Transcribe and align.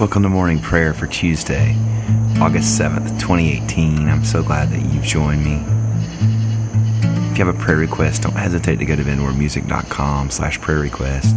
Welcome 0.00 0.22
to 0.22 0.28
morning 0.30 0.60
prayer 0.60 0.94
for 0.94 1.06
Tuesday, 1.06 1.76
August 2.40 2.80
7th, 2.80 3.20
2018. 3.20 4.08
I'm 4.08 4.24
so 4.24 4.42
glad 4.42 4.70
that 4.70 4.80
you've 4.80 5.04
joined 5.04 5.44
me. 5.44 5.62
If 7.30 7.38
you 7.38 7.44
have 7.44 7.54
a 7.54 7.58
prayer 7.58 7.76
request, 7.76 8.22
don't 8.22 8.32
hesitate 8.32 8.76
to 8.76 8.86
go 8.86 8.96
to 8.96 9.02
vinwardmusic.com 9.02 10.30
slash 10.30 10.60
prayer 10.60 10.80
request. 10.80 11.36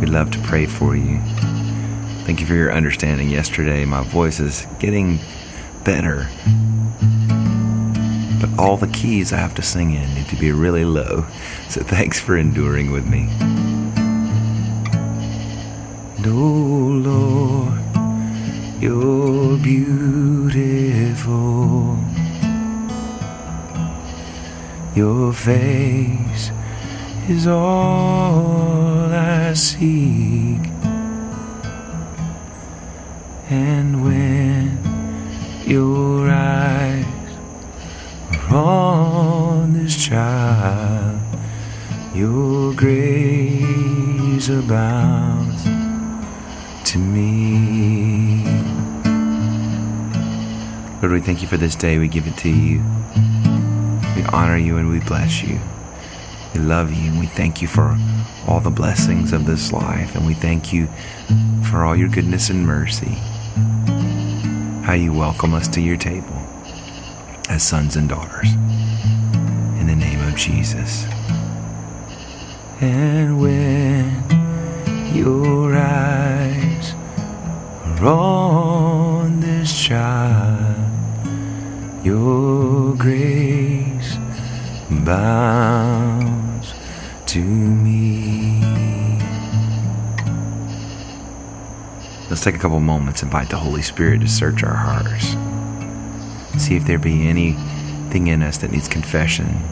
We'd 0.00 0.10
love 0.10 0.30
to 0.32 0.38
pray 0.40 0.66
for 0.66 0.94
you. 0.94 1.18
Thank 2.24 2.40
you 2.40 2.46
for 2.46 2.54
your 2.54 2.72
understanding 2.72 3.30
yesterday. 3.30 3.84
My 3.84 4.02
voice 4.02 4.38
is 4.38 4.66
getting 4.78 5.18
better. 5.82 6.28
But 8.42 8.50
all 8.58 8.76
the 8.76 8.88
keys 8.88 9.32
I 9.32 9.36
have 9.36 9.54
to 9.54 9.62
sing 9.62 9.94
in 9.94 10.14
need 10.14 10.28
to 10.30 10.36
be 10.36 10.50
really 10.50 10.84
low. 10.84 11.24
So 11.68 11.80
thanks 11.80 12.18
for 12.18 12.36
enduring 12.36 12.90
with 12.90 13.06
me. 13.06 13.28
Oh 16.26 16.90
Lord, 17.08 17.78
you're 18.82 19.56
beautiful. 19.58 21.32
Your 24.96 25.32
face 25.32 26.50
is 27.28 27.46
all 27.46 29.12
I 29.12 29.54
seek. 29.54 30.68
And 33.48 34.04
when 34.04 34.78
your 35.64 36.11
grace 42.76 44.48
abounds 44.48 45.64
to 46.90 46.98
me. 46.98 48.44
Lord, 51.00 51.12
we 51.12 51.20
thank 51.20 51.42
you 51.42 51.48
for 51.48 51.56
this 51.56 51.74
day. 51.74 51.98
We 51.98 52.08
give 52.08 52.26
it 52.26 52.36
to 52.38 52.48
you. 52.48 52.82
We 54.16 54.24
honor 54.32 54.56
you 54.56 54.76
and 54.76 54.90
we 54.90 55.00
bless 55.00 55.42
you. 55.42 55.58
We 56.54 56.60
love 56.60 56.92
you 56.92 57.10
and 57.10 57.18
we 57.18 57.26
thank 57.26 57.62
you 57.62 57.68
for 57.68 57.98
all 58.46 58.60
the 58.60 58.70
blessings 58.70 59.32
of 59.32 59.46
this 59.46 59.72
life. 59.72 60.14
And 60.14 60.26
we 60.26 60.34
thank 60.34 60.72
you 60.72 60.88
for 61.70 61.84
all 61.84 61.96
your 61.96 62.08
goodness 62.08 62.50
and 62.50 62.66
mercy. 62.66 63.18
How 64.84 64.94
you 64.94 65.12
welcome 65.12 65.54
us 65.54 65.68
to 65.68 65.80
your 65.80 65.96
table 65.96 66.36
as 67.48 67.62
sons 67.62 67.96
and 67.96 68.08
daughters. 68.08 68.52
In 68.52 69.86
the 69.86 69.96
name 69.96 70.20
of 70.26 70.36
Jesus. 70.36 71.06
And 72.82 73.40
when 73.40 74.24
your 75.14 75.76
eyes 75.76 76.94
are 78.00 78.06
on 78.06 79.38
this 79.38 79.72
child, 79.72 80.90
your 82.04 82.96
grace 82.96 84.16
bounds 84.90 86.74
to 87.26 87.38
me. 87.38 88.60
Let's 92.28 92.42
take 92.42 92.56
a 92.56 92.58
couple 92.58 92.80
moments, 92.80 93.22
and 93.22 93.28
invite 93.28 93.50
the 93.50 93.58
Holy 93.58 93.82
Spirit 93.82 94.22
to 94.22 94.28
search 94.28 94.64
our 94.64 94.74
hearts. 94.74 95.36
See 96.60 96.74
if 96.74 96.84
there 96.84 96.98
be 96.98 97.28
anything 97.28 98.26
in 98.26 98.42
us 98.42 98.58
that 98.58 98.72
needs 98.72 98.88
confession. 98.88 99.62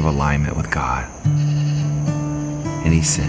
Of 0.00 0.06
alignment 0.06 0.56
with 0.56 0.70
God. 0.70 1.06
Any 2.86 3.02
sin. 3.02 3.28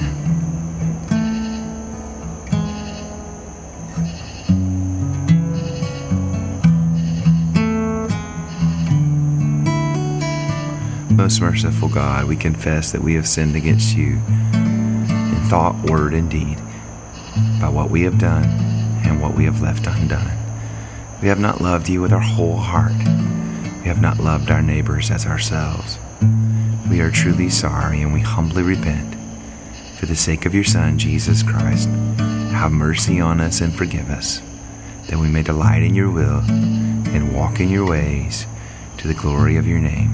Most 11.13 11.41
merciful 11.41 11.89
God, 11.89 12.29
we 12.29 12.37
confess 12.37 12.93
that 12.93 13.01
we 13.01 13.15
have 13.15 13.27
sinned 13.27 13.57
against 13.57 13.97
you 13.97 14.21
in 14.53 15.45
thought, 15.49 15.75
word, 15.83 16.13
and 16.13 16.31
deed, 16.31 16.57
by 17.59 17.67
what 17.67 17.89
we 17.89 18.03
have 18.03 18.17
done 18.17 18.45
and 19.05 19.21
what 19.21 19.35
we 19.35 19.43
have 19.43 19.61
left 19.61 19.87
undone. 19.87 20.31
We 21.21 21.27
have 21.27 21.39
not 21.39 21.59
loved 21.59 21.89
you 21.89 22.01
with 22.01 22.13
our 22.13 22.21
whole 22.21 22.55
heart. 22.55 22.93
We 23.81 23.87
have 23.89 24.01
not 24.01 24.19
loved 24.19 24.49
our 24.49 24.61
neighbors 24.61 25.11
as 25.11 25.25
ourselves. 25.25 25.99
We 26.91 26.99
are 26.99 27.09
truly 27.09 27.49
sorry 27.49 28.01
and 28.01 28.11
we 28.11 28.19
humbly 28.19 28.63
repent. 28.63 29.15
For 29.97 30.07
the 30.07 30.15
sake 30.15 30.45
of 30.45 30.53
your 30.53 30.65
Son, 30.65 30.97
Jesus 30.97 31.41
Christ, 31.41 31.87
have 32.51 32.73
mercy 32.73 33.21
on 33.21 33.39
us 33.39 33.61
and 33.61 33.73
forgive 33.73 34.09
us, 34.09 34.41
that 35.07 35.17
we 35.17 35.29
may 35.29 35.41
delight 35.41 35.83
in 35.83 35.95
your 35.95 36.11
will 36.11 36.41
and 36.49 37.33
walk 37.33 37.61
in 37.61 37.69
your 37.69 37.87
ways 37.87 38.45
to 38.97 39.07
the 39.07 39.13
glory 39.13 39.55
of 39.55 39.65
your 39.65 39.79
name. 39.79 40.11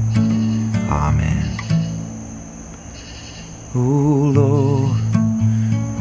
Amen. 0.92 1.58
Oh 3.74 4.32
Lord, 4.36 5.02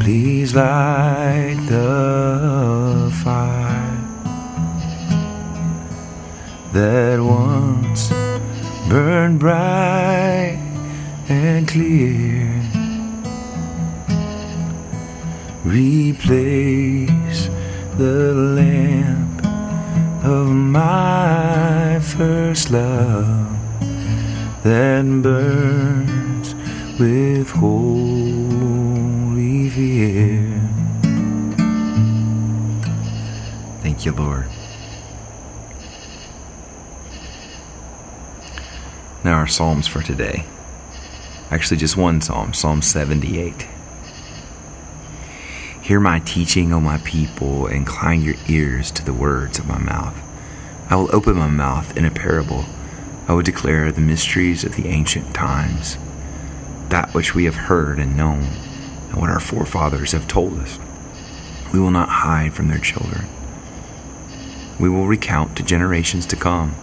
please 0.02 0.54
light 0.54 1.56
the 1.70 3.10
fire 3.24 3.96
that 6.74 7.18
once 7.18 8.10
burned 8.90 9.40
bright 9.40 10.65
and 11.28 11.68
clear. 11.68 12.46
Replace 15.64 17.48
the 17.96 18.32
lamp 18.34 19.44
of 20.24 20.46
my 20.48 21.98
first 22.00 22.70
love 22.70 23.58
that 24.62 25.04
burns 25.22 26.54
with 27.00 27.50
holy 27.50 27.76
fear. 29.70 30.60
Thank 33.82 34.04
you, 34.06 34.12
Lord. 34.12 34.46
Now, 39.24 39.38
our 39.38 39.48
Psalms 39.48 39.88
for 39.88 40.02
today. 40.02 40.44
Actually, 41.48 41.76
just 41.76 41.96
one 41.96 42.20
Psalm, 42.20 42.52
Psalm 42.52 42.82
78. 42.82 43.68
Hear 45.80 46.00
my 46.00 46.18
teaching, 46.18 46.72
O 46.72 46.80
my 46.80 46.98
people, 46.98 47.68
incline 47.68 48.22
your 48.22 48.34
ears 48.48 48.90
to 48.90 49.04
the 49.04 49.12
words 49.12 49.60
of 49.60 49.68
my 49.68 49.78
mouth. 49.78 50.20
I 50.90 50.96
will 50.96 51.14
open 51.14 51.36
my 51.36 51.46
mouth 51.46 51.96
in 51.96 52.04
a 52.04 52.10
parable. 52.10 52.64
I 53.28 53.32
will 53.32 53.42
declare 53.42 53.92
the 53.92 54.00
mysteries 54.00 54.64
of 54.64 54.74
the 54.74 54.88
ancient 54.88 55.32
times, 55.34 55.96
that 56.88 57.14
which 57.14 57.36
we 57.36 57.44
have 57.44 57.54
heard 57.54 58.00
and 58.00 58.16
known, 58.16 58.48
and 59.10 59.20
what 59.20 59.30
our 59.30 59.38
forefathers 59.38 60.10
have 60.10 60.26
told 60.26 60.58
us. 60.58 60.80
We 61.72 61.78
will 61.78 61.92
not 61.92 62.08
hide 62.08 62.54
from 62.54 62.66
their 62.66 62.78
children. 62.78 63.26
We 64.80 64.88
will 64.88 65.06
recount 65.06 65.56
to 65.56 65.62
generations 65.62 66.26
to 66.26 66.36
come 66.36 66.74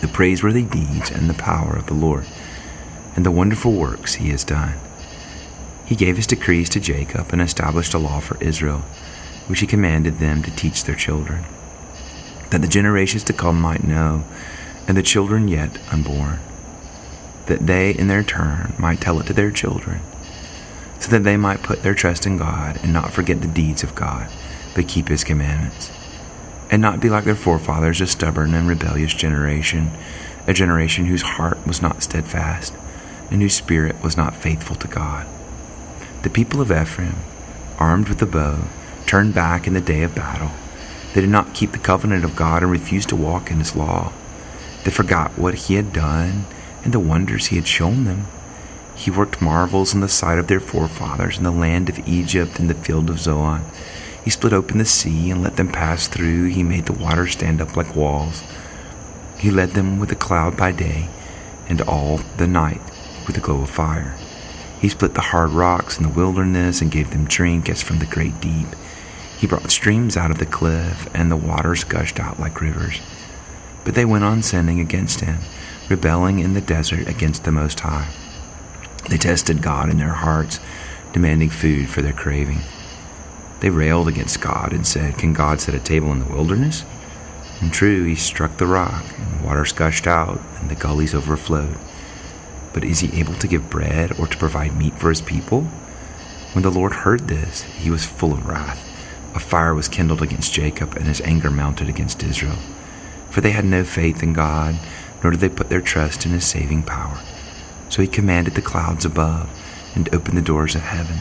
the 0.00 0.08
praiseworthy 0.08 0.64
deeds 0.64 1.10
and 1.10 1.28
the 1.28 1.34
power 1.34 1.76
of 1.76 1.86
the 1.86 1.94
Lord, 1.94 2.26
and 3.16 3.24
the 3.24 3.30
wonderful 3.30 3.72
works 3.72 4.14
he 4.14 4.30
has 4.30 4.44
done. 4.44 4.74
He 5.84 5.94
gave 5.94 6.16
his 6.16 6.26
decrees 6.26 6.68
to 6.70 6.80
Jacob 6.80 7.32
and 7.32 7.40
established 7.40 7.94
a 7.94 7.98
law 7.98 8.20
for 8.20 8.42
Israel, 8.42 8.82
which 9.46 9.60
he 9.60 9.66
commanded 9.66 10.18
them 10.18 10.42
to 10.42 10.50
teach 10.50 10.84
their 10.84 10.94
children, 10.94 11.44
that 12.50 12.62
the 12.62 12.68
generations 12.68 13.24
to 13.24 13.32
come 13.32 13.60
might 13.60 13.84
know, 13.84 14.24
and 14.88 14.96
the 14.96 15.02
children 15.02 15.48
yet 15.48 15.78
unborn, 15.92 16.40
that 17.46 17.66
they 17.66 17.90
in 17.90 18.08
their 18.08 18.22
turn 18.22 18.74
might 18.78 19.00
tell 19.00 19.20
it 19.20 19.26
to 19.26 19.32
their 19.32 19.50
children, 19.50 20.00
so 20.98 21.10
that 21.10 21.24
they 21.24 21.36
might 21.36 21.62
put 21.62 21.82
their 21.82 21.94
trust 21.94 22.26
in 22.26 22.38
God 22.38 22.78
and 22.82 22.92
not 22.92 23.12
forget 23.12 23.42
the 23.42 23.48
deeds 23.48 23.82
of 23.82 23.94
God, 23.94 24.30
but 24.74 24.88
keep 24.88 25.08
his 25.08 25.24
commandments, 25.24 25.92
and 26.70 26.80
not 26.80 27.00
be 27.00 27.10
like 27.10 27.24
their 27.24 27.34
forefathers, 27.34 28.00
a 28.00 28.06
stubborn 28.06 28.54
and 28.54 28.66
rebellious 28.66 29.12
generation, 29.12 29.90
a 30.46 30.54
generation 30.54 31.04
whose 31.04 31.22
heart 31.22 31.66
was 31.66 31.82
not 31.82 32.02
steadfast, 32.02 32.74
and 33.30 33.42
whose 33.42 33.54
spirit 33.54 34.02
was 34.02 34.16
not 34.16 34.34
faithful 34.36 34.76
to 34.76 34.88
God. 34.88 35.26
The 36.22 36.30
people 36.30 36.60
of 36.60 36.72
Ephraim, 36.72 37.16
armed 37.78 38.08
with 38.08 38.18
the 38.18 38.26
bow, 38.26 38.64
turned 39.06 39.34
back 39.34 39.66
in 39.66 39.74
the 39.74 39.80
day 39.80 40.02
of 40.02 40.14
battle. 40.14 40.50
They 41.12 41.20
did 41.20 41.30
not 41.30 41.54
keep 41.54 41.72
the 41.72 41.78
covenant 41.78 42.24
of 42.24 42.36
God 42.36 42.62
and 42.62 42.72
refused 42.72 43.10
to 43.10 43.16
walk 43.16 43.50
in 43.50 43.58
his 43.58 43.76
law. 43.76 44.12
They 44.84 44.90
forgot 44.90 45.38
what 45.38 45.54
he 45.54 45.74
had 45.74 45.92
done 45.92 46.46
and 46.82 46.92
the 46.92 47.00
wonders 47.00 47.46
he 47.46 47.56
had 47.56 47.66
shown 47.66 48.04
them. 48.04 48.26
He 48.94 49.10
worked 49.10 49.42
marvels 49.42 49.92
in 49.92 50.00
the 50.00 50.08
sight 50.08 50.38
of 50.38 50.46
their 50.46 50.60
forefathers 50.60 51.36
in 51.38 51.44
the 51.44 51.50
land 51.50 51.88
of 51.88 52.08
Egypt 52.08 52.58
and 52.58 52.70
the 52.70 52.74
field 52.74 53.10
of 53.10 53.18
Zoan. 53.18 53.64
He 54.24 54.30
split 54.30 54.52
open 54.52 54.78
the 54.78 54.84
sea 54.84 55.30
and 55.30 55.42
let 55.42 55.56
them 55.56 55.68
pass 55.68 56.08
through. 56.08 56.46
He 56.46 56.62
made 56.62 56.86
the 56.86 56.92
waters 56.92 57.32
stand 57.32 57.60
up 57.60 57.76
like 57.76 57.94
walls. 57.94 58.42
He 59.38 59.50
led 59.50 59.70
them 59.70 59.98
with 59.98 60.10
a 60.12 60.16
cloud 60.16 60.56
by 60.56 60.72
day, 60.72 61.08
and 61.68 61.82
all 61.82 62.18
the 62.38 62.46
night 62.46 62.80
with 63.26 63.36
a 63.36 63.40
glow 63.40 63.62
of 63.62 63.70
fire. 63.70 64.16
He 64.80 64.88
split 64.88 65.14
the 65.14 65.20
hard 65.20 65.50
rocks 65.50 65.96
in 65.96 66.02
the 66.02 66.08
wilderness 66.08 66.80
and 66.80 66.90
gave 66.90 67.10
them 67.10 67.26
drink 67.26 67.68
as 67.70 67.82
from 67.82 67.98
the 67.98 68.06
great 68.06 68.40
deep. 68.40 68.68
He 69.38 69.46
brought 69.46 69.70
streams 69.70 70.16
out 70.16 70.30
of 70.30 70.38
the 70.38 70.46
cliff, 70.46 71.08
and 71.14 71.30
the 71.30 71.36
waters 71.36 71.84
gushed 71.84 72.20
out 72.20 72.38
like 72.38 72.60
rivers. 72.60 73.00
But 73.84 73.94
they 73.94 74.04
went 74.04 74.24
on 74.24 74.42
sinning 74.42 74.80
against 74.80 75.20
him, 75.20 75.38
rebelling 75.88 76.38
in 76.38 76.54
the 76.54 76.60
desert 76.60 77.08
against 77.08 77.44
the 77.44 77.52
Most 77.52 77.80
High. 77.80 78.08
They 79.08 79.18
tested 79.18 79.62
God 79.62 79.90
in 79.90 79.98
their 79.98 80.08
hearts, 80.08 80.60
demanding 81.12 81.50
food 81.50 81.88
for 81.88 82.02
their 82.02 82.12
craving. 82.12 82.60
They 83.60 83.70
railed 83.70 84.08
against 84.08 84.40
God 84.40 84.72
and 84.72 84.86
said, 84.86 85.16
Can 85.18 85.32
God 85.32 85.60
set 85.60 85.74
a 85.74 85.80
table 85.80 86.12
in 86.12 86.20
the 86.20 86.32
wilderness? 86.32 86.84
And 87.60 87.72
true, 87.72 88.04
he 88.04 88.14
struck 88.14 88.56
the 88.56 88.66
rock, 88.66 89.04
and 89.18 89.40
the 89.40 89.46
waters 89.46 89.72
gushed 89.72 90.06
out, 90.06 90.40
and 90.60 90.70
the 90.70 90.74
gullies 90.74 91.14
overflowed. 91.14 91.78
But 92.74 92.84
is 92.84 93.00
he 93.00 93.18
able 93.18 93.34
to 93.34 93.48
give 93.48 93.70
bread 93.70 94.18
or 94.18 94.26
to 94.26 94.36
provide 94.36 94.76
meat 94.76 94.98
for 94.98 95.08
his 95.08 95.22
people? 95.22 95.62
When 96.52 96.62
the 96.62 96.70
Lord 96.70 96.92
heard 96.92 97.28
this, 97.28 97.62
he 97.62 97.88
was 97.88 98.04
full 98.04 98.32
of 98.32 98.46
wrath. 98.46 98.86
A 99.34 99.40
fire 99.40 99.74
was 99.74 99.88
kindled 99.88 100.20
against 100.20 100.52
Jacob, 100.52 100.94
and 100.96 101.06
his 101.06 101.20
anger 101.22 101.50
mounted 101.50 101.88
against 101.88 102.22
Israel. 102.22 102.58
For 103.30 103.40
they 103.40 103.52
had 103.52 103.64
no 103.64 103.82
faith 103.84 104.22
in 104.22 104.32
God, 104.32 104.78
nor 105.22 105.30
did 105.32 105.40
they 105.40 105.48
put 105.48 105.70
their 105.70 105.80
trust 105.80 106.26
in 106.26 106.32
his 106.32 106.46
saving 106.46 106.82
power. 106.82 107.18
So 107.88 108.02
he 108.02 108.08
commanded 108.08 108.54
the 108.54 108.62
clouds 108.62 109.04
above 109.04 109.48
and 109.94 110.12
opened 110.14 110.36
the 110.36 110.42
doors 110.42 110.74
of 110.74 110.82
heaven. 110.82 111.20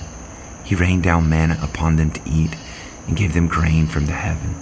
He 0.63 0.75
rained 0.75 1.03
down 1.03 1.29
manna 1.29 1.57
upon 1.61 1.95
them 1.95 2.11
to 2.11 2.21
eat 2.29 2.55
and 3.07 3.17
gave 3.17 3.33
them 3.33 3.47
grain 3.47 3.87
from 3.87 4.05
the 4.05 4.13
heaven. 4.13 4.55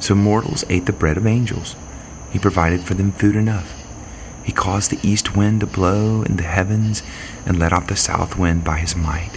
So 0.00 0.14
mortals 0.14 0.64
ate 0.68 0.86
the 0.86 0.92
bread 0.92 1.16
of 1.16 1.26
angels. 1.26 1.76
He 2.30 2.38
provided 2.38 2.82
for 2.82 2.94
them 2.94 3.12
food 3.12 3.36
enough. 3.36 3.79
He 4.50 4.56
caused 4.56 4.90
the 4.90 5.08
east 5.08 5.36
wind 5.36 5.60
to 5.60 5.66
blow 5.68 6.22
in 6.22 6.34
the 6.34 6.42
heavens 6.42 7.04
and 7.46 7.56
let 7.56 7.72
out 7.72 7.86
the 7.86 7.94
south 7.94 8.36
wind 8.36 8.64
by 8.64 8.78
his 8.78 8.96
might. 8.96 9.30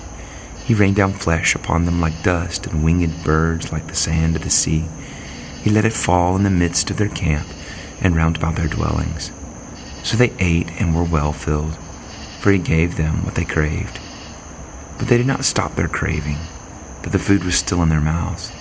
He 0.66 0.74
rained 0.74 0.96
down 0.96 1.14
flesh 1.14 1.54
upon 1.54 1.86
them 1.86 2.02
like 2.02 2.24
dust 2.24 2.66
and 2.66 2.84
winged 2.84 3.24
birds 3.24 3.72
like 3.72 3.86
the 3.86 3.94
sand 3.94 4.36
of 4.36 4.42
the 4.42 4.50
sea. 4.50 4.86
He 5.62 5.70
let 5.70 5.86
it 5.86 5.94
fall 5.94 6.36
in 6.36 6.42
the 6.42 6.50
midst 6.50 6.90
of 6.90 6.98
their 6.98 7.10
camp 7.10 7.46
and 8.02 8.16
round 8.16 8.38
about 8.38 8.56
their 8.56 8.68
dwellings. 8.68 9.32
So 10.02 10.18
they 10.18 10.34
ate 10.40 10.82
and 10.82 10.96
were 10.96 11.04
well 11.04 11.32
filled, 11.32 11.76
for 12.40 12.52
he 12.52 12.58
gave 12.58 12.98
them 12.98 13.24
what 13.24 13.36
they 13.36 13.46
craved. 13.46 14.00
But 14.98 15.10
they 15.10 15.18
did 15.18 15.28
not 15.28 15.46
stop 15.46 15.76
their 15.76 15.88
craving, 15.88 16.40
that 17.04 17.12
the 17.12 17.20
food 17.20 17.44
was 17.44 17.54
still 17.56 17.84
in 17.84 17.90
their 17.90 18.02
mouths. 18.02 18.52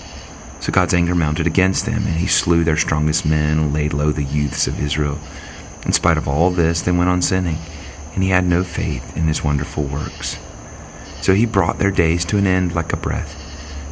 So 0.60 0.70
God's 0.70 0.92
anger 0.92 1.14
mounted 1.14 1.46
against 1.46 1.86
them, 1.86 2.06
and 2.06 2.16
he 2.16 2.26
slew 2.26 2.62
their 2.62 2.76
strongest 2.76 3.24
men 3.24 3.58
and 3.58 3.72
laid 3.72 3.94
low 3.94 4.12
the 4.12 4.22
youths 4.22 4.66
of 4.66 4.78
Israel. 4.78 5.18
In 5.84 5.92
spite 5.92 6.16
of 6.16 6.28
all 6.28 6.50
this, 6.50 6.82
they 6.82 6.92
went 6.92 7.10
on 7.10 7.22
sinning, 7.22 7.58
and 8.14 8.22
he 8.22 8.30
had 8.30 8.44
no 8.44 8.62
faith 8.62 9.16
in 9.16 9.24
his 9.24 9.42
wonderful 9.42 9.84
works. 9.84 10.38
So 11.20 11.34
he 11.34 11.46
brought 11.46 11.78
their 11.78 11.90
days 11.90 12.24
to 12.26 12.38
an 12.38 12.46
end 12.46 12.74
like 12.74 12.92
a 12.92 12.96
breath, 12.96 13.36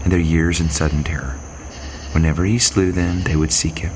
and 0.03 0.13
their 0.13 0.21
years 0.21 0.61
in 0.61 0.71
sudden 0.71 1.05
terror. 1.05 1.39
Whenever 2.13 2.45
he 2.45 2.59
slew 2.59 2.93
them, 2.93 3.23
they 3.23 3.37
would 3.37 3.53
seek 3.53 3.81
him, 3.81 3.93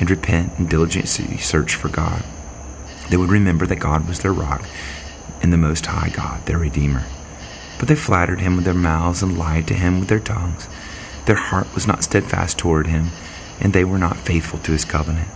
and 0.00 0.10
repent 0.10 0.58
and 0.58 0.68
diligently 0.68 1.38
search 1.38 1.74
for 1.74 1.88
God. 1.88 2.24
They 3.10 3.16
would 3.16 3.30
remember 3.30 3.66
that 3.66 3.76
God 3.76 4.08
was 4.08 4.20
their 4.20 4.32
rock, 4.32 4.66
and 5.42 5.52
the 5.52 5.58
Most 5.58 5.86
High 5.86 6.08
God, 6.08 6.46
their 6.46 6.58
Redeemer. 6.58 7.04
But 7.78 7.88
they 7.88 7.94
flattered 7.94 8.40
him 8.40 8.56
with 8.56 8.64
their 8.64 8.74
mouths 8.74 9.22
and 9.22 9.38
lied 9.38 9.66
to 9.68 9.74
him 9.74 10.00
with 10.00 10.08
their 10.08 10.20
tongues. 10.20 10.68
Their 11.26 11.36
heart 11.36 11.72
was 11.74 11.86
not 11.86 12.04
steadfast 12.04 12.58
toward 12.58 12.86
him, 12.86 13.10
and 13.60 13.72
they 13.72 13.84
were 13.84 13.98
not 13.98 14.16
faithful 14.16 14.58
to 14.60 14.72
his 14.72 14.84
covenant. 14.84 15.28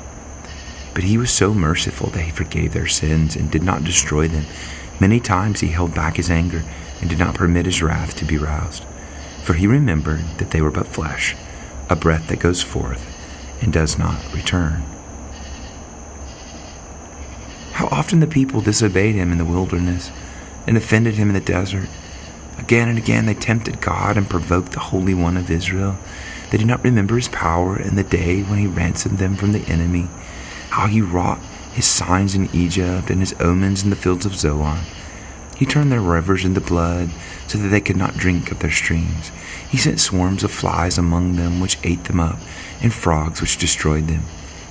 But 0.98 1.04
he 1.04 1.16
was 1.16 1.30
so 1.30 1.54
merciful 1.54 2.10
that 2.10 2.22
he 2.22 2.32
forgave 2.32 2.72
their 2.72 2.88
sins 2.88 3.36
and 3.36 3.48
did 3.48 3.62
not 3.62 3.84
destroy 3.84 4.26
them. 4.26 4.46
Many 4.98 5.20
times 5.20 5.60
he 5.60 5.68
held 5.68 5.94
back 5.94 6.16
his 6.16 6.28
anger 6.28 6.64
and 7.00 7.08
did 7.08 7.20
not 7.20 7.36
permit 7.36 7.66
his 7.66 7.80
wrath 7.80 8.16
to 8.16 8.24
be 8.24 8.36
roused. 8.36 8.82
For 9.44 9.54
he 9.54 9.68
remembered 9.68 10.24
that 10.38 10.50
they 10.50 10.60
were 10.60 10.72
but 10.72 10.88
flesh, 10.88 11.36
a 11.88 11.94
breath 11.94 12.26
that 12.26 12.40
goes 12.40 12.62
forth 12.62 13.06
and 13.62 13.72
does 13.72 13.96
not 13.96 14.20
return. 14.34 14.82
How 17.74 17.86
often 17.92 18.18
the 18.18 18.26
people 18.26 18.60
disobeyed 18.60 19.14
him 19.14 19.30
in 19.30 19.38
the 19.38 19.44
wilderness 19.44 20.10
and 20.66 20.76
offended 20.76 21.14
him 21.14 21.28
in 21.28 21.34
the 21.34 21.40
desert. 21.40 21.88
Again 22.58 22.88
and 22.88 22.98
again 22.98 23.26
they 23.26 23.34
tempted 23.34 23.80
God 23.80 24.16
and 24.16 24.28
provoked 24.28 24.72
the 24.72 24.80
Holy 24.80 25.14
One 25.14 25.36
of 25.36 25.48
Israel. 25.48 25.96
They 26.50 26.58
did 26.58 26.66
not 26.66 26.82
remember 26.82 27.14
his 27.14 27.28
power 27.28 27.80
in 27.80 27.94
the 27.94 28.02
day 28.02 28.42
when 28.42 28.58
he 28.58 28.66
ransomed 28.66 29.18
them 29.18 29.36
from 29.36 29.52
the 29.52 29.64
enemy 29.68 30.08
how 30.70 30.86
he 30.86 31.00
wrought 31.00 31.40
his 31.72 31.86
signs 31.86 32.34
in 32.34 32.54
Egypt 32.54 33.10
and 33.10 33.20
his 33.20 33.34
omens 33.40 33.84
in 33.84 33.90
the 33.90 33.96
fields 33.96 34.26
of 34.26 34.34
Zoan. 34.34 34.80
He 35.56 35.66
turned 35.66 35.90
their 35.90 36.00
rivers 36.00 36.44
into 36.44 36.60
blood 36.60 37.10
so 37.46 37.58
that 37.58 37.68
they 37.68 37.80
could 37.80 37.96
not 37.96 38.16
drink 38.16 38.50
of 38.50 38.60
their 38.60 38.70
streams. 38.70 39.30
He 39.68 39.76
sent 39.76 40.00
swarms 40.00 40.44
of 40.44 40.52
flies 40.52 40.98
among 40.98 41.36
them, 41.36 41.60
which 41.60 41.78
ate 41.82 42.04
them 42.04 42.20
up, 42.20 42.38
and 42.80 42.92
frogs, 42.92 43.40
which 43.40 43.58
destroyed 43.58 44.06
them. 44.06 44.22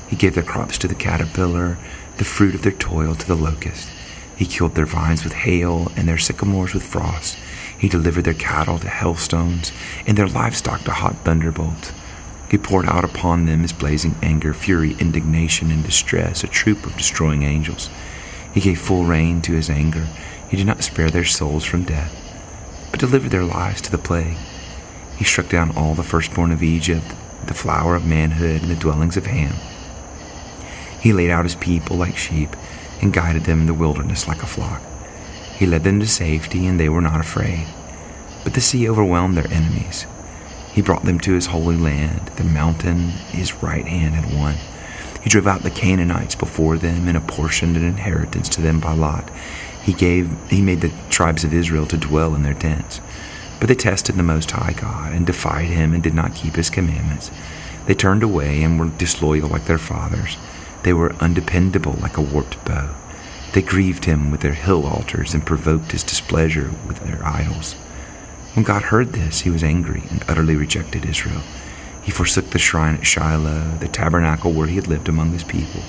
He 0.07 0.15
gave 0.15 0.35
their 0.35 0.43
crops 0.43 0.77
to 0.79 0.87
the 0.87 0.95
caterpillar, 0.95 1.77
the 2.17 2.23
fruit 2.23 2.55
of 2.55 2.61
their 2.61 2.71
toil 2.71 3.15
to 3.15 3.27
the 3.27 3.35
locust. 3.35 3.89
He 4.37 4.45
killed 4.45 4.75
their 4.75 4.85
vines 4.85 5.23
with 5.23 5.33
hail, 5.33 5.91
and 5.95 6.07
their 6.07 6.17
sycamores 6.17 6.73
with 6.73 6.83
frost. 6.83 7.37
He 7.77 7.89
delivered 7.89 8.23
their 8.23 8.33
cattle 8.33 8.79
to 8.79 8.87
hailstones, 8.87 9.71
and 10.05 10.17
their 10.17 10.27
livestock 10.27 10.83
to 10.83 10.91
hot 10.91 11.15
thunderbolts. 11.25 11.91
He 12.49 12.57
poured 12.57 12.85
out 12.85 13.03
upon 13.03 13.45
them 13.45 13.61
his 13.61 13.73
blazing 13.73 14.15
anger, 14.21 14.53
fury, 14.53 14.95
indignation, 14.99 15.69
and 15.69 15.83
distress, 15.83 16.43
a 16.43 16.47
troop 16.47 16.85
of 16.85 16.95
destroying 16.95 17.43
angels. 17.43 17.89
He 18.53 18.61
gave 18.61 18.79
full 18.79 19.05
rein 19.05 19.41
to 19.43 19.53
his 19.53 19.69
anger. 19.69 20.07
He 20.49 20.55
did 20.55 20.65
not 20.65 20.83
spare 20.83 21.09
their 21.09 21.25
souls 21.25 21.65
from 21.65 21.83
death, 21.83 22.15
but 22.89 22.99
delivered 22.99 23.31
their 23.31 23.43
lives 23.43 23.81
to 23.81 23.91
the 23.91 23.97
plague. 23.97 24.37
He 25.17 25.25
struck 25.25 25.49
down 25.49 25.75
all 25.75 25.93
the 25.93 26.03
firstborn 26.03 26.51
of 26.51 26.63
Egypt, 26.63 27.05
the 27.45 27.53
flower 27.53 27.95
of 27.95 28.05
manhood, 28.05 28.61
and 28.61 28.71
the 28.71 28.75
dwellings 28.75 29.17
of 29.17 29.25
Ham. 29.25 29.55
He 31.01 31.11
laid 31.11 31.29
out 31.29 31.45
his 31.45 31.55
people 31.55 31.97
like 31.97 32.17
sheep 32.17 32.55
and 33.01 33.13
guided 33.13 33.43
them 33.43 33.61
in 33.61 33.67
the 33.67 33.73
wilderness 33.73 34.27
like 34.27 34.41
a 34.41 34.47
flock. 34.47 34.81
He 35.55 35.65
led 35.65 35.83
them 35.83 35.99
to 35.99 36.07
safety, 36.07 36.65
and 36.65 36.79
they 36.79 36.89
were 36.89 37.01
not 37.01 37.19
afraid. 37.19 37.67
But 38.43 38.53
the 38.53 38.61
sea 38.61 38.87
overwhelmed 38.87 39.35
their 39.35 39.51
enemies. 39.51 40.05
He 40.77 40.83
brought 40.83 41.05
them 41.05 41.19
to 41.21 41.33
his 41.33 41.47
holy 41.47 41.75
land, 41.75 42.27
the 42.35 42.43
mountain 42.43 43.07
his 43.31 43.63
right 43.63 43.87
hand 43.87 44.13
had 44.13 44.31
won. 44.31 44.57
He 45.23 45.27
drove 45.27 45.47
out 45.47 45.63
the 45.63 45.71
Canaanites 45.71 46.35
before 46.35 46.77
them 46.77 47.07
and 47.07 47.17
apportioned 47.17 47.75
an 47.75 47.83
inheritance 47.83 48.47
to 48.49 48.61
them 48.61 48.79
by 48.79 48.93
lot. 48.93 49.27
He 49.81 49.91
gave 49.91 50.29
he 50.51 50.61
made 50.61 50.81
the 50.81 50.93
tribes 51.09 51.43
of 51.43 51.51
Israel 51.51 51.87
to 51.87 51.97
dwell 51.97 52.35
in 52.35 52.43
their 52.43 52.53
tents. 52.53 53.01
But 53.59 53.69
they 53.69 53.73
tested 53.73 54.17
the 54.17 54.21
most 54.21 54.51
high 54.51 54.73
God 54.73 55.13
and 55.13 55.25
defied 55.25 55.65
him 55.65 55.95
and 55.95 56.03
did 56.03 56.13
not 56.13 56.35
keep 56.35 56.55
his 56.55 56.69
commandments. 56.69 57.31
They 57.87 57.95
turned 57.95 58.21
away 58.21 58.61
and 58.61 58.79
were 58.79 58.89
disloyal 58.99 59.49
like 59.49 59.65
their 59.65 59.79
fathers. 59.79 60.37
They 60.83 60.93
were 60.93 61.15
undependable 61.15 61.93
like 61.93 62.17
a 62.17 62.21
warped 62.21 62.63
bow. 62.65 62.93
They 63.53 63.63
grieved 63.63 64.05
him 64.05 64.29
with 64.29 64.41
their 64.41 64.53
hill 64.53 64.85
altars 64.85 65.33
and 65.33 65.43
provoked 65.43 65.93
his 65.93 66.03
displeasure 66.03 66.69
with 66.87 66.99
their 66.99 67.25
idols. 67.25 67.75
When 68.53 68.65
God 68.65 68.83
heard 68.83 69.13
this, 69.13 69.41
he 69.41 69.49
was 69.49 69.63
angry 69.63 70.03
and 70.09 70.23
utterly 70.27 70.55
rejected 70.55 71.05
Israel. 71.05 71.41
He 72.03 72.11
forsook 72.11 72.49
the 72.49 72.59
shrine 72.59 72.95
at 72.95 73.05
Shiloh, 73.05 73.77
the 73.79 73.87
tabernacle 73.87 74.53
where 74.53 74.67
he 74.67 74.75
had 74.75 74.87
lived 74.87 75.09
among 75.09 75.31
his 75.31 75.43
people. 75.43 75.81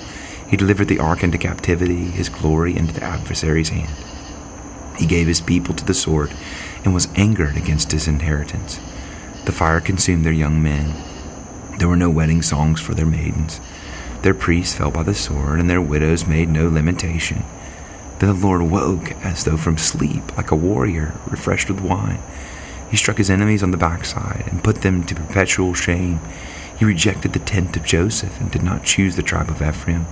He 0.49 0.57
delivered 0.57 0.87
the 0.87 0.99
ark 0.99 1.23
into 1.23 1.37
captivity, 1.37 2.05
his 2.05 2.29
glory 2.29 2.75
into 2.75 2.93
the 2.93 3.03
adversary's 3.03 3.69
hand. 3.69 3.95
He 4.97 5.05
gave 5.05 5.27
his 5.27 5.41
people 5.41 5.73
to 5.75 5.85
the 5.85 5.93
sword 5.93 6.31
and 6.83 6.93
was 6.93 7.07
angered 7.15 7.55
against 7.55 7.91
his 7.91 8.07
inheritance. 8.07 8.79
The 9.45 9.51
fire 9.51 9.79
consumed 9.79 10.25
their 10.25 10.33
young 10.33 10.61
men. 10.61 10.93
There 11.77 11.87
were 11.87 11.95
no 11.95 12.09
wedding 12.09 12.41
songs 12.41 12.81
for 12.81 12.93
their 12.93 13.05
maidens. 13.05 13.61
Their 14.21 14.33
priests 14.33 14.75
fell 14.75 14.91
by 14.91 15.03
the 15.03 15.15
sword, 15.15 15.59
and 15.59 15.69
their 15.69 15.81
widows 15.81 16.27
made 16.27 16.49
no 16.49 16.67
lamentation. 16.67 17.43
Then 18.19 18.37
the 18.37 18.45
Lord 18.45 18.63
woke 18.63 19.13
as 19.23 19.45
though 19.45 19.55
from 19.55 19.77
sleep, 19.77 20.35
like 20.35 20.51
a 20.51 20.55
warrior 20.55 21.13
refreshed 21.27 21.69
with 21.69 21.79
wine. 21.79 22.19
He 22.89 22.97
struck 22.97 23.17
his 23.17 23.29
enemies 23.29 23.63
on 23.63 23.71
the 23.71 23.77
backside 23.77 24.45
and 24.47 24.63
put 24.63 24.81
them 24.81 25.03
to 25.05 25.15
perpetual 25.15 25.73
shame. 25.73 26.19
He 26.77 26.85
rejected 26.85 27.33
the 27.33 27.39
tent 27.39 27.75
of 27.75 27.83
Joseph 27.83 28.39
and 28.39 28.49
did 28.49 28.63
not 28.63 28.83
choose 28.83 29.15
the 29.15 29.23
tribe 29.23 29.49
of 29.49 29.61
Ephraim. 29.61 30.05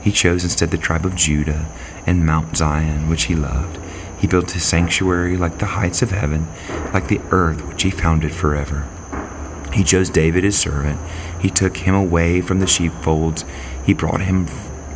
He 0.00 0.10
chose 0.10 0.42
instead 0.42 0.70
the 0.70 0.78
tribe 0.78 1.04
of 1.04 1.14
Judah 1.14 1.66
and 2.06 2.24
Mount 2.24 2.56
Zion, 2.56 3.08
which 3.08 3.24
he 3.24 3.34
loved. 3.34 3.78
He 4.18 4.26
built 4.26 4.52
his 4.52 4.64
sanctuary 4.64 5.36
like 5.36 5.58
the 5.58 5.66
heights 5.66 6.00
of 6.00 6.10
heaven, 6.10 6.48
like 6.94 7.08
the 7.08 7.20
earth 7.30 7.60
which 7.66 7.82
he 7.82 7.90
founded 7.90 8.32
forever. 8.32 8.88
He 9.74 9.84
chose 9.84 10.08
David 10.08 10.44
his 10.44 10.56
servant. 10.56 10.98
He 11.40 11.50
took 11.50 11.76
him 11.78 11.94
away 11.94 12.40
from 12.40 12.60
the 12.60 12.66
sheepfolds. 12.66 13.44
He 13.84 13.92
brought 13.92 14.22
him 14.22 14.46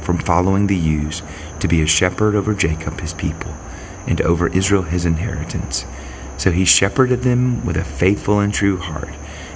from 0.00 0.18
following 0.18 0.66
the 0.66 0.76
ewes 0.76 1.22
to 1.60 1.68
be 1.68 1.82
a 1.82 1.86
shepherd 1.86 2.34
over 2.34 2.54
Jacob 2.54 3.00
his 3.00 3.12
people, 3.12 3.54
and 4.06 4.22
over 4.22 4.46
Israel 4.48 4.82
his 4.82 5.04
inheritance. 5.04 5.84
So 6.38 6.52
he 6.52 6.64
shepherded 6.64 7.22
them 7.22 7.66
with 7.66 7.76
a 7.76 7.84
faithful 7.84 8.38
and 8.38 8.54
true 8.54 8.78
heart, 8.78 9.14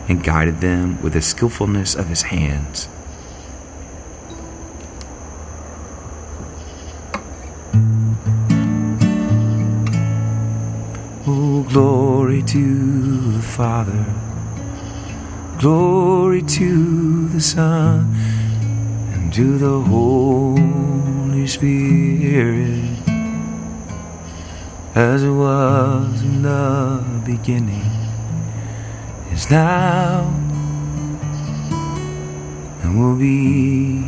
and 0.08 0.22
guided 0.22 0.60
them 0.60 1.00
with 1.00 1.12
the 1.12 1.22
skillfulness 1.22 1.94
of 1.94 2.08
his 2.08 2.22
hands. 2.22 2.88
Oh, 11.24 11.64
glory 11.70 12.42
to 12.42 13.32
the 13.32 13.42
Father, 13.42 14.04
glory 15.60 16.42
to 16.42 17.28
the 17.28 17.40
Son, 17.40 18.12
and 19.12 19.32
to 19.32 19.56
the 19.56 19.80
Holy 19.80 21.46
Spirit, 21.46 23.01
as 24.94 25.22
it 25.22 25.30
was 25.30 26.22
in 26.22 26.42
the 26.42 27.22
beginning, 27.24 27.90
is 29.32 29.50
now, 29.50 30.28
and 32.82 33.00
will 33.00 33.16
be 33.16 34.02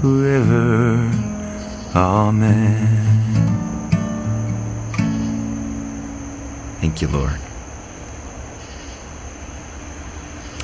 forever. 0.00 1.10
Amen. 1.94 3.06
Thank 6.80 7.00
you, 7.00 7.08
Lord. 7.08 7.40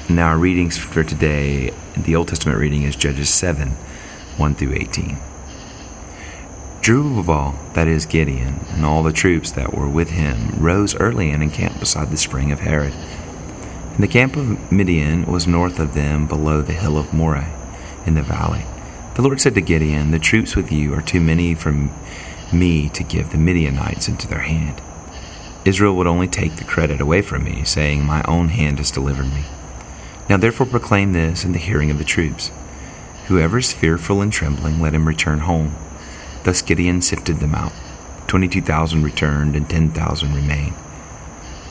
Now, 0.08 0.28
our 0.28 0.36
readings 0.36 0.76
for 0.76 1.04
today, 1.04 1.72
the 1.96 2.16
Old 2.16 2.28
Testament 2.28 2.58
reading 2.58 2.82
is 2.82 2.96
Judges 2.96 3.30
7 3.30 3.68
1 4.36 4.54
through 4.56 4.74
18. 4.74 5.31
Jerubbaal, 6.82 7.54
that 7.74 7.86
is 7.86 8.06
Gideon, 8.06 8.58
and 8.70 8.84
all 8.84 9.04
the 9.04 9.12
troops 9.12 9.52
that 9.52 9.72
were 9.72 9.88
with 9.88 10.10
him 10.10 10.50
rose 10.58 10.96
early 10.96 11.30
and 11.30 11.40
encamped 11.40 11.78
beside 11.78 12.10
the 12.10 12.16
spring 12.16 12.50
of 12.50 12.58
Harod. 12.58 12.92
And 13.94 14.02
the 14.02 14.08
camp 14.08 14.34
of 14.34 14.72
Midian 14.72 15.26
was 15.26 15.46
north 15.46 15.78
of 15.78 15.94
them 15.94 16.26
below 16.26 16.60
the 16.60 16.72
hill 16.72 16.98
of 16.98 17.14
Moreh 17.14 17.52
in 18.04 18.14
the 18.14 18.22
valley. 18.22 18.64
The 19.14 19.22
Lord 19.22 19.40
said 19.40 19.54
to 19.54 19.60
Gideon, 19.60 20.10
The 20.10 20.18
troops 20.18 20.56
with 20.56 20.72
you 20.72 20.92
are 20.94 21.02
too 21.02 21.20
many 21.20 21.54
for 21.54 21.70
me 22.52 22.88
to 22.88 23.04
give 23.04 23.30
the 23.30 23.38
Midianites 23.38 24.08
into 24.08 24.26
their 24.26 24.40
hand. 24.40 24.82
Israel 25.64 25.94
would 25.94 26.08
only 26.08 26.26
take 26.26 26.56
the 26.56 26.64
credit 26.64 27.00
away 27.00 27.22
from 27.22 27.44
me, 27.44 27.62
saying, 27.62 28.02
My 28.02 28.24
own 28.26 28.48
hand 28.48 28.78
has 28.78 28.90
delivered 28.90 29.32
me. 29.32 29.44
Now 30.28 30.36
therefore 30.36 30.66
proclaim 30.66 31.12
this 31.12 31.44
in 31.44 31.52
the 31.52 31.60
hearing 31.60 31.92
of 31.92 31.98
the 31.98 32.04
troops. 32.04 32.50
Whoever 33.26 33.58
is 33.58 33.72
fearful 33.72 34.20
and 34.20 34.32
trembling, 34.32 34.80
let 34.80 34.94
him 34.94 35.06
return 35.06 35.40
home. 35.40 35.76
Thus 36.44 36.62
Gideon 36.62 37.02
sifted 37.02 37.36
them 37.38 37.54
out. 37.54 37.72
Twenty 38.26 38.48
two 38.48 38.62
thousand 38.62 39.02
returned, 39.02 39.54
and 39.54 39.68
ten 39.68 39.90
thousand 39.90 40.34
remained. 40.34 40.74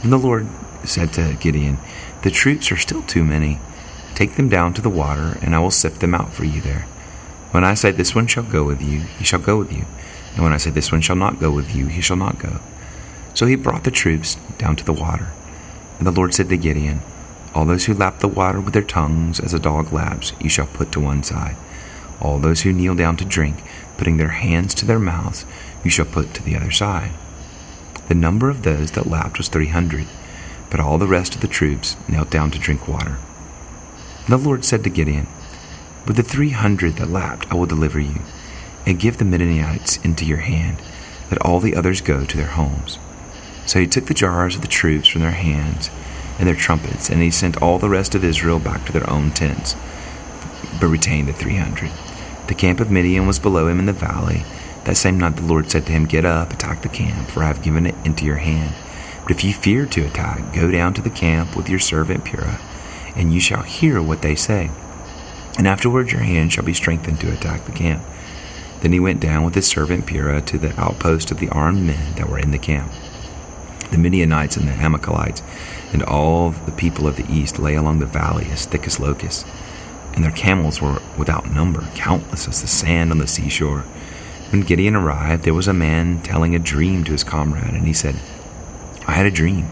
Then 0.02 0.12
the 0.12 0.18
Lord 0.18 0.48
said 0.84 1.14
to 1.14 1.38
Gideon, 1.40 1.78
The 2.24 2.32
troops 2.32 2.72
are 2.72 2.78
still 2.78 3.04
too 3.04 3.24
many. 3.24 3.60
Take 4.16 4.36
them 4.36 4.50
down 4.50 4.74
to 4.74 4.82
the 4.82 4.90
water, 4.90 5.38
and 5.42 5.56
I 5.56 5.60
will 5.60 5.72
sift 5.72 6.02
them 6.02 6.16
out 6.16 6.34
for 6.34 6.46
you 6.46 6.62
there. 6.62 6.86
When 7.52 7.64
I 7.64 7.74
say, 7.74 7.92
This 7.92 8.16
one 8.16 8.28
shall 8.28 8.44
go 8.44 8.64
with 8.64 8.82
you, 8.82 9.02
he 9.02 9.24
shall 9.24 9.40
go 9.40 9.58
with 9.58 9.72
you. 9.72 9.86
And 10.34 10.44
when 10.44 10.54
I 10.54 10.58
say, 10.58 10.70
This 10.70 10.92
one 10.92 11.02
shall 11.02 11.16
not 11.16 11.40
go 11.40 11.52
with 11.52 11.76
you, 11.76 11.88
he 11.88 12.02
shall 12.02 12.18
not 12.18 12.40
go. 12.40 12.60
So 13.34 13.46
he 13.46 13.56
brought 13.56 13.84
the 13.84 13.92
troops 13.92 14.36
down 14.58 14.76
to 14.78 14.86
the 14.86 14.94
water. 14.94 15.28
And 15.98 16.08
the 16.08 16.12
Lord 16.12 16.34
said 16.34 16.50
to 16.50 16.58
Gideon, 16.58 17.02
All 17.54 17.66
those 17.66 17.86
who 17.86 17.94
lap 17.94 18.20
the 18.20 18.28
water 18.28 18.60
with 18.60 18.74
their 18.74 18.82
tongues 18.82 19.40
as 19.40 19.54
a 19.54 19.60
dog 19.60 19.92
laps, 19.92 20.34
you 20.40 20.50
shall 20.50 20.68
put 20.68 20.92
to 20.94 21.00
one 21.00 21.24
side. 21.24 21.56
All 22.20 22.40
those 22.40 22.62
who 22.62 22.74
kneel 22.74 22.96
down 22.96 23.18
to 23.18 23.26
drink, 23.26 23.64
putting 24.02 24.18
their 24.18 24.30
hands 24.30 24.74
to 24.74 24.84
their 24.84 24.98
mouths, 24.98 25.46
you 25.84 25.92
shall 25.92 26.08
put 26.08 26.34
to 26.34 26.42
the 26.42 26.56
other 26.56 26.72
side. 26.72 27.12
The 28.08 28.16
number 28.16 28.50
of 28.50 28.64
those 28.64 28.90
that 28.94 29.06
lapped 29.06 29.38
was 29.38 29.48
three 29.48 29.68
hundred, 29.68 30.08
but 30.72 30.80
all 30.80 30.98
the 30.98 31.06
rest 31.06 31.36
of 31.36 31.42
the 31.42 31.48
troops 31.48 31.96
knelt 32.10 32.32
down 32.32 32.50
to 32.50 32.58
drink 32.58 32.88
water. 32.88 33.20
The 34.28 34.38
Lord 34.38 34.66
said 34.66 34.84
to 34.86 34.90
Gideon, 34.90 35.28
With 36.08 36.16
the 36.16 36.24
three 36.24 36.50
hundred 36.50 36.96
that 36.96 37.12
lapped 37.12 37.52
I 37.52 37.54
will 37.54 37.68
deliver 37.68 38.00
you, 38.00 38.22
and 38.88 39.00
give 39.00 39.20
the 39.20 39.24
Midianites 39.24 39.98
into 39.98 40.26
your 40.26 40.40
hand, 40.40 40.78
that 41.30 41.42
all 41.44 41.60
the 41.60 41.76
others 41.76 42.02
go 42.02 42.26
to 42.26 42.38
their 42.38 42.48
homes. 42.48 42.98
So 43.68 43.80
he 43.80 43.86
took 43.86 44.08
the 44.08 44.16
jars 44.16 44.56
of 44.56 44.64
the 44.64 44.68
troops 44.68 45.10
from 45.10 45.22
their 45.22 45.30
hands 45.30 45.92
and 46.40 46.48
their 46.48 46.56
trumpets, 46.56 47.12
and 47.12 47.22
he 47.22 47.30
sent 47.30 47.62
all 47.62 47.78
the 47.78 47.88
rest 47.88 48.16
of 48.16 48.26
Israel 48.26 48.58
back 48.58 48.84
to 48.88 48.92
their 48.92 49.08
own 49.08 49.30
tents, 49.30 49.76
but 50.80 50.88
retained 50.88 51.28
the 51.28 51.34
three 51.34 51.58
hundred. 51.58 51.92
The 52.52 52.56
camp 52.56 52.82
of 52.82 52.92
Midian 52.92 53.28
was 53.28 53.40
below 53.40 53.70
him 53.70 53.80
in 53.80 53.86
the 53.86 53.94
valley. 53.94 54.44
That 54.84 54.98
same 54.98 55.18
night 55.18 55.38
the 55.38 55.44
Lord 55.44 55.72
said 55.72 55.86
to 55.86 55.94
him, 55.94 56.04
Get 56.04 56.26
up, 56.26 56.52
attack 56.52 56.82
the 56.82 56.90
camp, 56.90 57.30
for 57.30 57.44
I 57.44 57.48
have 57.48 57.64
given 57.64 57.86
it 57.86 57.96
into 58.04 58.26
your 58.26 58.40
hand. 58.44 58.76
But 59.22 59.32
if 59.32 59.46
you 59.46 59.54
fear 59.54 59.86
to 59.86 60.06
attack, 60.06 60.54
go 60.54 60.70
down 60.70 60.94
to 60.96 61.02
the 61.02 61.10
camp 61.10 61.56
with 61.56 61.70
your 61.70 61.80
servant 61.80 62.26
Purah, 62.26 62.60
and 63.16 63.34
you 63.34 63.40
shall 63.40 63.62
hear 63.62 64.02
what 64.02 64.22
they 64.22 64.36
say. 64.36 64.70
And 65.58 65.66
afterwards 65.66 66.12
your 66.12 66.24
hand 66.24 66.52
shall 66.52 66.66
be 66.66 66.74
strengthened 66.74 67.22
to 67.22 67.32
attack 67.32 67.64
the 67.64 67.72
camp. 67.72 68.04
Then 68.82 68.92
he 68.92 69.00
went 69.00 69.22
down 69.22 69.46
with 69.46 69.56
his 69.56 69.68
servant 69.68 70.06
Purah 70.06 70.46
to 70.48 70.58
the 70.58 70.78
outpost 70.78 71.32
of 71.32 71.40
the 71.40 71.50
armed 71.52 71.88
men 71.88 72.16
that 72.16 72.28
were 72.28 72.38
in 72.38 72.52
the 72.52 72.60
camp. 72.60 72.92
The 73.92 73.98
Midianites 73.98 74.58
and 74.58 74.68
the 74.68 74.74
Amalekites 74.74 75.42
and 75.94 76.04
all 76.04 76.50
the 76.50 76.74
people 76.74 77.08
of 77.08 77.16
the 77.16 77.34
east 77.34 77.60
lay 77.60 77.76
along 77.76 78.00
the 78.00 78.06
valley 78.06 78.48
as 78.52 78.66
thick 78.66 78.86
as 78.88 79.00
locusts, 79.00 79.46
and 80.14 80.24
their 80.24 80.32
camels 80.32 80.82
were 80.82 81.02
without 81.18 81.52
number, 81.52 81.88
countless 81.96 82.48
as 82.48 82.62
the 82.62 82.68
sand 82.68 83.12
on 83.12 83.18
the 83.18 83.28
seashore. 83.28 83.82
When 84.52 84.62
Gideon 84.62 84.96
arrived, 84.96 85.44
there 85.44 85.54
was 85.54 85.68
a 85.68 85.74
man 85.74 86.22
telling 86.22 86.56
a 86.56 86.60
dream 86.60 87.04
to 87.06 87.12
his 87.12 87.24
comrade, 87.24 87.74
and 87.74 87.88
he 87.88 87.94
said, 87.94 88.16
I 89.08 89.14
had 89.14 89.26
a 89.26 89.32
dream, 89.32 89.68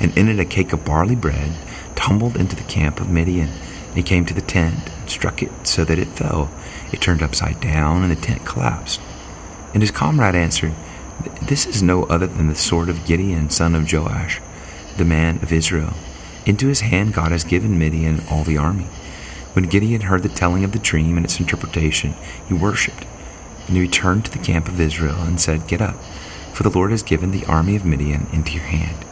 and 0.00 0.16
in 0.16 0.28
it 0.28 0.40
a 0.40 0.44
cake 0.44 0.72
of 0.72 0.84
barley 0.84 1.16
bread 1.16 1.52
tumbled 1.94 2.36
into 2.36 2.56
the 2.56 2.62
camp 2.62 3.00
of 3.00 3.10
Midian. 3.10 3.50
He 3.94 4.02
came 4.02 4.24
to 4.24 4.34
the 4.34 4.40
tent 4.40 4.88
and 5.00 5.10
struck 5.10 5.42
it 5.42 5.50
so 5.66 5.84
that 5.84 5.98
it 5.98 6.08
fell. 6.08 6.50
It 6.92 7.00
turned 7.00 7.22
upside 7.22 7.60
down, 7.60 8.02
and 8.02 8.10
the 8.10 8.16
tent 8.16 8.46
collapsed. 8.46 9.00
And 9.74 9.82
his 9.82 9.90
comrade 9.90 10.34
answered, 10.34 10.72
this 11.42 11.66
is 11.66 11.82
no 11.82 12.04
other 12.04 12.26
than 12.26 12.48
the 12.48 12.54
sword 12.54 12.88
of 12.88 13.04
Gideon, 13.04 13.50
son 13.50 13.74
of 13.74 13.92
Joash, 13.92 14.40
the 14.96 15.04
man 15.04 15.36
of 15.42 15.52
Israel. 15.52 15.94
Into 16.46 16.68
his 16.68 16.80
hand 16.80 17.14
God 17.14 17.32
has 17.32 17.44
given 17.44 17.78
Midian 17.78 18.22
all 18.30 18.44
the 18.44 18.56
army. 18.56 18.86
When 19.52 19.66
Gideon 19.66 20.02
heard 20.02 20.22
the 20.22 20.28
telling 20.28 20.64
of 20.64 20.72
the 20.72 20.78
dream 20.78 21.16
and 21.16 21.26
its 21.26 21.38
interpretation, 21.38 22.14
he 22.48 22.54
worshipped. 22.54 23.04
And 23.66 23.76
he 23.76 23.82
returned 23.82 24.24
to 24.24 24.30
the 24.30 24.44
camp 24.44 24.68
of 24.68 24.80
Israel 24.80 25.22
and 25.22 25.40
said, 25.40 25.68
Get 25.68 25.82
up, 25.82 25.96
for 26.52 26.62
the 26.62 26.70
Lord 26.70 26.90
has 26.90 27.02
given 27.02 27.30
the 27.30 27.44
army 27.46 27.76
of 27.76 27.84
Midian 27.84 28.26
into 28.32 28.52
your 28.52 28.64
hand. 28.64 29.04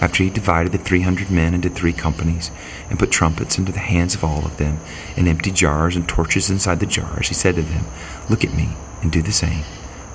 After 0.00 0.22
he 0.22 0.30
divided 0.30 0.72
the 0.72 0.78
three 0.78 1.02
hundred 1.02 1.30
men 1.30 1.54
into 1.54 1.68
three 1.68 1.92
companies, 1.92 2.50
and 2.88 2.98
put 2.98 3.10
trumpets 3.10 3.58
into 3.58 3.72
the 3.72 3.80
hands 3.80 4.14
of 4.14 4.22
all 4.22 4.44
of 4.44 4.56
them, 4.56 4.78
and 5.16 5.26
empty 5.26 5.50
jars 5.50 5.96
and 5.96 6.08
torches 6.08 6.50
inside 6.50 6.78
the 6.78 6.86
jars, 6.86 7.28
he 7.28 7.34
said 7.34 7.56
to 7.56 7.62
them, 7.62 7.84
Look 8.30 8.44
at 8.44 8.54
me, 8.54 8.76
and 9.02 9.10
do 9.10 9.22
the 9.22 9.32
same. 9.32 9.64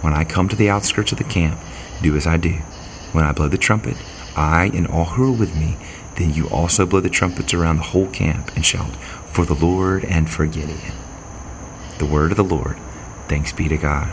When 0.02 0.14
I 0.14 0.24
come 0.24 0.48
to 0.50 0.56
the 0.56 0.70
outskirts 0.70 1.12
of 1.12 1.18
the 1.18 1.24
camp, 1.26 1.60
do 2.02 2.16
as 2.16 2.26
I 2.26 2.38
do. 2.38 2.54
When 3.12 3.26
I 3.26 3.34
blow 3.34 3.50
the 3.50 3.58
trumpet, 3.58 3.98
I 4.36 4.72
and 4.74 4.88
all 4.88 5.06
who 5.06 5.34
are 5.34 5.38
with 5.38 5.56
me, 5.56 5.78
then 6.16 6.34
you 6.34 6.50
also 6.50 6.86
blow 6.86 7.00
the 7.00 7.10
trumpets 7.10 7.54
around 7.54 7.78
the 7.78 7.84
whole 7.84 8.08
camp 8.08 8.56
and 8.56 8.66
shout, 8.66 8.96
For 9.28 9.46
the 9.46 9.56
Lord 9.56 10.06
and 10.06 10.30
for 10.30 10.46
Gideon. 10.46 10.94
The 11.98 12.06
word 12.06 12.32
of 12.32 12.38
the 12.38 12.44
Lord. 12.44 12.78
Thanks 13.28 13.52
be 13.52 13.68
to 13.68 13.78
God. 13.78 14.12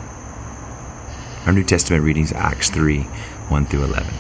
Our 1.47 1.53
New 1.53 1.65
Testament 1.65 2.05
readings 2.05 2.33
Acts 2.33 2.71
3 2.71 3.03
1 3.03 3.67
through 3.67 3.85
11. 3.85 4.13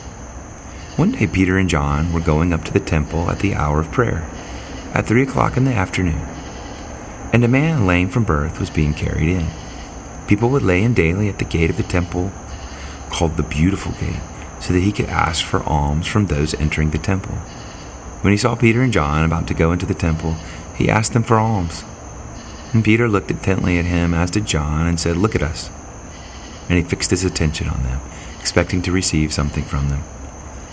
One 0.97 1.13
day, 1.13 1.27
Peter 1.27 1.57
and 1.57 1.69
John 1.69 2.13
were 2.13 2.21
going 2.21 2.53
up 2.53 2.65
to 2.65 2.73
the 2.73 2.81
temple 2.81 3.31
at 3.31 3.39
the 3.39 3.55
hour 3.55 3.81
of 3.81 3.93
prayer, 3.93 4.29
at 4.93 5.07
three 5.07 5.23
o'clock 5.23 5.57
in 5.57 5.65
the 5.65 5.73
afternoon, 5.73 6.21
and 7.33 7.45
a 7.45 7.49
man 7.49 7.87
lame 7.87 8.09
from 8.09 8.25
birth 8.25 8.59
was 8.59 8.71
being 8.71 8.93
carried 8.93 9.29
in 9.29 9.47
People 10.31 10.51
would 10.51 10.63
lay 10.63 10.85
in 10.85 10.95
daily 10.95 11.29
at 11.29 11.41
the 11.41 11.45
gate 11.45 11.71
of 11.71 11.77
the 11.77 11.83
temple, 11.83 12.31
called 13.09 13.37
the 13.37 13.43
Beautiful 13.43 13.91
Gate, 13.91 14.23
so 14.61 14.73
that 14.73 14.79
he 14.85 14.93
could 14.93 15.07
ask 15.07 15.45
for 15.45 15.61
alms 15.65 16.07
from 16.07 16.27
those 16.27 16.55
entering 16.55 16.91
the 16.91 16.99
temple. 16.99 17.37
When 18.21 18.33
he 18.33 18.37
saw 18.37 18.55
Peter 18.55 18.83
and 18.83 18.93
John 18.93 19.25
about 19.25 19.49
to 19.49 19.55
go 19.55 19.73
into 19.73 19.87
the 19.87 19.95
temple, 19.95 20.37
he 20.77 20.91
asked 20.91 21.15
them 21.15 21.23
for 21.23 21.39
alms. 21.39 21.85
And 22.73 22.85
Peter 22.85 23.09
looked 23.09 23.31
intently 23.31 23.79
at 23.79 23.87
him, 23.87 24.15
as 24.15 24.31
did 24.31 24.47
John, 24.47 24.87
and 24.87 25.01
said, 25.01 25.17
Look 25.17 25.35
at 25.35 25.43
us. 25.43 25.71
And 26.69 26.79
he 26.79 26.85
fixed 26.85 27.11
his 27.11 27.25
attention 27.25 27.69
on 27.69 27.83
them, 27.83 28.01
expecting 28.39 28.83
to 28.83 28.93
receive 28.93 29.33
something 29.33 29.65
from 29.65 29.89
them. 29.89 30.05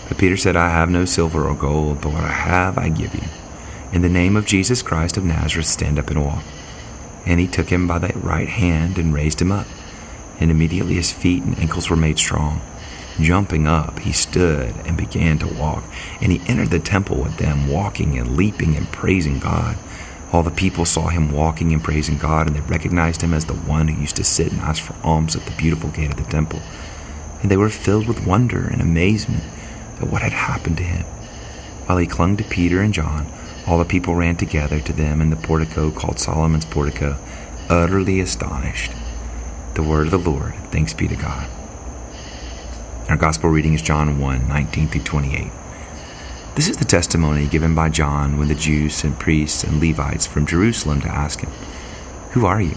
But 0.08 0.18
Peter 0.18 0.36
said, 0.36 0.56
I 0.56 0.70
have 0.70 0.90
no 0.90 1.04
silver 1.04 1.46
or 1.46 1.54
gold, 1.54 2.00
but 2.00 2.12
what 2.12 2.24
I 2.24 2.28
have 2.28 2.78
I 2.78 2.88
give 2.88 3.14
you. 3.14 3.28
In 3.92 4.02
the 4.02 4.08
name 4.08 4.36
of 4.36 4.46
Jesus 4.46 4.82
Christ 4.82 5.16
of 5.16 5.24
Nazareth, 5.24 5.66
stand 5.66 5.98
up 5.98 6.10
and 6.10 6.24
walk. 6.24 6.44
And 7.26 7.40
he 7.40 7.46
took 7.46 7.70
him 7.70 7.86
by 7.86 7.98
the 7.98 8.16
right 8.18 8.48
hand 8.48 8.98
and 8.98 9.12
raised 9.12 9.40
him 9.40 9.52
up. 9.52 9.66
And 10.40 10.50
immediately 10.50 10.94
his 10.94 11.12
feet 11.12 11.42
and 11.42 11.58
ankles 11.58 11.90
were 11.90 11.96
made 11.96 12.18
strong. 12.18 12.60
Jumping 13.20 13.66
up, 13.66 13.98
he 13.98 14.12
stood 14.12 14.74
and 14.86 14.96
began 14.96 15.38
to 15.40 15.54
walk. 15.54 15.82
And 16.20 16.30
he 16.30 16.48
entered 16.48 16.70
the 16.70 16.78
temple 16.78 17.16
with 17.16 17.36
them, 17.38 17.68
walking 17.68 18.16
and 18.18 18.36
leaping 18.36 18.76
and 18.76 18.90
praising 18.92 19.38
God. 19.40 19.76
All 20.32 20.42
the 20.42 20.50
people 20.50 20.84
saw 20.84 21.08
him 21.08 21.32
walking 21.32 21.72
and 21.72 21.82
praising 21.82 22.18
God, 22.18 22.46
and 22.46 22.54
they 22.54 22.60
recognized 22.60 23.22
him 23.22 23.34
as 23.34 23.46
the 23.46 23.54
one 23.54 23.88
who 23.88 24.00
used 24.00 24.16
to 24.16 24.24
sit 24.24 24.52
and 24.52 24.60
ask 24.60 24.82
for 24.82 24.94
alms 25.02 25.34
at 25.34 25.46
the 25.46 25.56
beautiful 25.56 25.90
gate 25.90 26.10
of 26.10 26.16
the 26.16 26.30
temple. 26.30 26.60
And 27.40 27.50
they 27.50 27.56
were 27.56 27.70
filled 27.70 28.06
with 28.06 28.26
wonder 28.26 28.66
and 28.66 28.80
amazement 28.80 29.44
at 30.00 30.08
what 30.08 30.22
had 30.22 30.32
happened 30.32 30.76
to 30.76 30.82
him. 30.82 31.04
While 31.86 31.98
he 31.98 32.06
clung 32.06 32.36
to 32.36 32.44
Peter 32.44 32.80
and 32.80 32.92
John, 32.92 33.26
all 33.66 33.78
the 33.78 33.84
people 33.84 34.14
ran 34.14 34.36
together 34.36 34.80
to 34.80 34.92
them 34.92 35.20
in 35.20 35.30
the 35.30 35.36
portico 35.36 35.90
called 35.90 36.18
Solomon's 36.18 36.66
portico, 36.66 37.18
utterly 37.68 38.20
astonished. 38.20 38.92
The 39.74 39.82
word 39.82 40.12
of 40.12 40.24
the 40.24 40.30
Lord. 40.30 40.54
Thanks 40.70 40.92
be 40.92 41.08
to 41.08 41.16
God. 41.16 41.48
Our 43.08 43.16
gospel 43.16 43.48
reading 43.48 43.72
is 43.72 43.80
John 43.80 44.20
1 44.20 44.48
19 44.48 44.88
through 44.88 45.02
28. 45.02 45.50
This 46.54 46.68
is 46.68 46.76
the 46.76 46.84
testimony 46.84 47.46
given 47.46 47.74
by 47.74 47.88
John 47.88 48.36
when 48.36 48.48
the 48.48 48.54
Jews 48.54 48.96
sent 48.96 49.18
priests 49.18 49.64
and 49.64 49.80
Levites 49.80 50.26
from 50.26 50.44
Jerusalem 50.44 51.00
to 51.00 51.08
ask 51.08 51.40
him, 51.40 51.48
Who 52.32 52.44
are 52.44 52.60
you? 52.60 52.74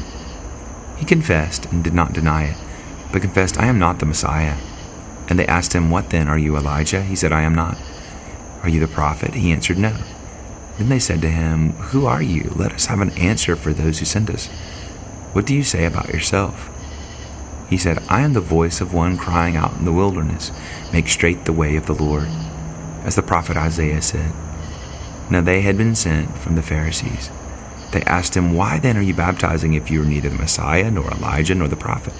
He 0.95 1.03
confessed 1.03 1.65
and 1.65 1.83
did 1.83 1.93
not 1.93 2.13
deny 2.13 2.45
it, 2.45 2.57
but 3.11 3.21
confessed, 3.21 3.59
I 3.59 3.65
am 3.65 3.77
not 3.77 3.99
the 3.99 4.05
Messiah. 4.05 4.55
And 5.27 5.37
they 5.37 5.45
asked 5.47 5.73
him, 5.73 5.91
What 5.91 6.11
then? 6.11 6.29
Are 6.29 6.39
you 6.39 6.55
Elijah? 6.55 7.03
He 7.03 7.17
said, 7.17 7.33
I 7.33 7.41
am 7.41 7.53
not. 7.53 7.77
Are 8.63 8.69
you 8.69 8.79
the 8.79 8.87
prophet? 8.87 9.33
He 9.33 9.51
answered, 9.51 9.79
No. 9.79 9.97
Then 10.77 10.87
they 10.87 10.99
said 10.99 11.21
to 11.23 11.29
him, 11.29 11.71
Who 11.91 12.05
are 12.05 12.23
you? 12.23 12.53
Let 12.55 12.71
us 12.71 12.85
have 12.85 13.01
an 13.01 13.11
answer 13.17 13.57
for 13.57 13.73
those 13.73 13.99
who 13.99 14.05
sent 14.05 14.29
us. 14.29 14.47
What 15.33 15.45
do 15.45 15.53
you 15.53 15.63
say 15.63 15.83
about 15.83 16.07
yourself? 16.07 16.70
He 17.71 17.77
said, 17.77 18.03
I 18.09 18.19
am 18.21 18.33
the 18.33 18.41
voice 18.41 18.81
of 18.81 18.93
one 18.93 19.17
crying 19.17 19.55
out 19.55 19.77
in 19.77 19.85
the 19.85 19.93
wilderness, 19.93 20.51
Make 20.91 21.07
straight 21.07 21.45
the 21.45 21.53
way 21.53 21.77
of 21.77 21.85
the 21.85 21.95
Lord, 21.95 22.27
as 23.05 23.15
the 23.15 23.21
prophet 23.21 23.55
Isaiah 23.55 24.01
said. 24.01 24.33
Now 25.29 25.39
they 25.39 25.61
had 25.61 25.77
been 25.77 25.95
sent 25.95 26.37
from 26.37 26.55
the 26.55 26.61
Pharisees. 26.61 27.31
They 27.93 28.01
asked 28.01 28.35
him, 28.35 28.53
Why 28.53 28.77
then 28.77 28.97
are 28.97 29.01
you 29.01 29.13
baptizing 29.13 29.73
if 29.73 29.89
you 29.89 30.01
are 30.01 30.05
neither 30.05 30.27
the 30.27 30.35
Messiah, 30.35 30.91
nor 30.91 31.09
Elijah, 31.11 31.55
nor 31.55 31.69
the 31.69 31.77
prophet? 31.77 32.13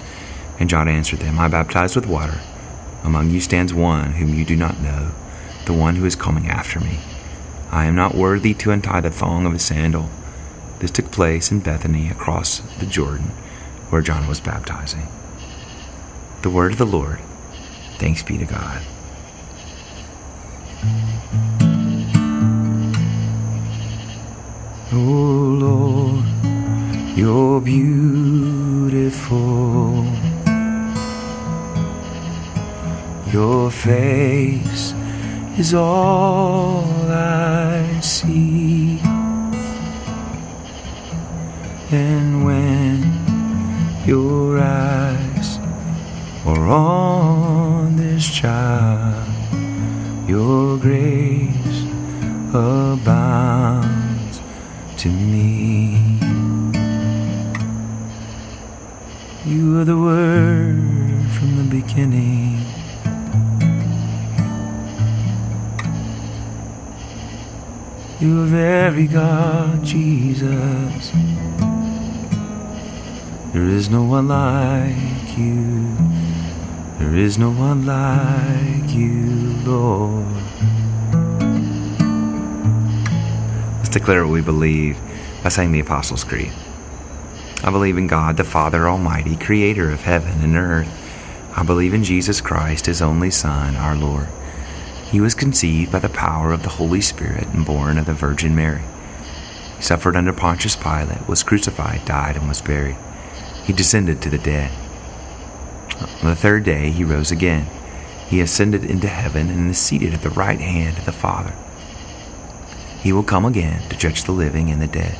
And 0.58 0.70
John 0.70 0.88
answered 0.88 1.18
them, 1.18 1.38
I 1.38 1.48
baptize 1.48 1.94
with 1.94 2.06
water. 2.06 2.40
Among 3.04 3.28
you 3.28 3.40
stands 3.42 3.74
one 3.74 4.12
whom 4.12 4.32
you 4.32 4.46
do 4.46 4.56
not 4.56 4.80
know 4.80 5.12
the 5.66 5.74
one 5.74 5.96
who 5.96 6.06
is 6.06 6.16
coming 6.16 6.48
after 6.48 6.80
me. 6.80 6.98
I 7.70 7.84
am 7.84 7.94
not 7.94 8.14
worthy 8.14 8.54
to 8.54 8.70
untie 8.70 9.02
the 9.02 9.10
thong 9.10 9.44
of 9.44 9.52
his 9.52 9.62
sandal. 9.62 10.08
This 10.78 10.90
took 10.90 11.10
place 11.10 11.52
in 11.52 11.60
Bethany 11.60 12.08
across 12.08 12.60
the 12.80 12.86
Jordan, 12.86 13.32
where 13.90 14.00
John 14.00 14.26
was 14.26 14.40
baptizing. 14.40 15.08
The 16.42 16.50
word 16.50 16.72
of 16.72 16.78
the 16.78 16.84
Lord. 16.84 17.20
Thanks 17.98 18.22
be 18.24 18.36
to 18.36 18.44
God. 18.44 18.82
Oh 24.92 24.96
Lord, 25.62 26.24
you're 27.16 27.60
beautiful. 27.60 29.32
Your 33.32 33.70
face 33.70 34.92
is 35.56 35.72
all 35.74 36.84
I 37.08 38.00
see. 38.00 38.98
And 41.92 42.44
when 42.44 43.04
your 44.04 44.58
eyes 44.58 45.21
are 46.44 46.66
on 46.66 47.96
this 47.96 48.28
child, 48.28 49.28
your 50.28 50.76
grace 50.76 51.84
abounds 52.52 54.40
to 54.96 55.08
me. 55.08 56.18
You 59.44 59.80
are 59.80 59.84
the 59.84 59.96
word 59.96 61.30
from 61.32 61.58
the 61.58 61.64
beginning. 61.70 62.60
You 68.18 68.42
are 68.42 68.46
very 68.46 69.06
God, 69.06 69.84
Jesus. 69.84 71.12
There 73.52 73.68
is 73.68 73.90
no 73.90 74.04
one 74.04 74.28
like 74.28 75.36
you. 75.36 76.11
There 77.02 77.16
is 77.20 77.36
no 77.36 77.50
one 77.50 77.84
like 77.84 78.94
you, 78.94 79.56
Lord. 79.66 80.24
Let's 83.78 83.88
declare 83.88 84.24
what 84.24 84.32
we 84.32 84.40
believe 84.40 84.98
by 85.42 85.48
saying 85.48 85.72
the 85.72 85.80
Apostles' 85.80 86.22
Creed. 86.22 86.52
I 87.64 87.70
believe 87.70 87.98
in 87.98 88.06
God, 88.06 88.36
the 88.36 88.44
Father 88.44 88.88
Almighty, 88.88 89.36
creator 89.36 89.90
of 89.90 90.02
heaven 90.02 90.42
and 90.42 90.56
earth. 90.56 90.88
I 91.54 91.64
believe 91.64 91.92
in 91.92 92.04
Jesus 92.04 92.40
Christ, 92.40 92.86
his 92.86 93.02
only 93.02 93.30
Son, 93.30 93.74
our 93.74 93.96
Lord. 93.96 94.28
He 95.10 95.20
was 95.20 95.34
conceived 95.34 95.90
by 95.90 95.98
the 95.98 96.08
power 96.08 96.52
of 96.52 96.62
the 96.62 96.70
Holy 96.70 97.00
Spirit 97.00 97.48
and 97.48 97.66
born 97.66 97.98
of 97.98 98.06
the 98.06 98.14
Virgin 98.14 98.54
Mary. 98.54 98.84
He 99.76 99.82
suffered 99.82 100.16
under 100.16 100.32
Pontius 100.32 100.76
Pilate, 100.76 101.28
was 101.28 101.42
crucified, 101.42 102.04
died, 102.04 102.36
and 102.36 102.48
was 102.48 102.62
buried. 102.62 102.96
He 103.64 103.72
descended 103.72 104.22
to 104.22 104.30
the 104.30 104.38
dead. 104.38 104.70
On 106.22 106.28
the 106.28 106.36
third 106.36 106.64
day 106.64 106.90
he 106.90 107.04
rose 107.04 107.30
again. 107.30 107.66
He 108.28 108.40
ascended 108.40 108.84
into 108.84 109.08
heaven 109.08 109.50
and 109.50 109.70
is 109.70 109.78
seated 109.78 110.14
at 110.14 110.22
the 110.22 110.30
right 110.30 110.60
hand 110.60 110.98
of 110.98 111.04
the 111.04 111.12
Father. 111.12 111.54
He 113.02 113.12
will 113.12 113.22
come 113.22 113.44
again 113.44 113.88
to 113.88 113.96
judge 113.96 114.24
the 114.24 114.32
living 114.32 114.70
and 114.70 114.80
the 114.80 114.86
dead. 114.86 115.18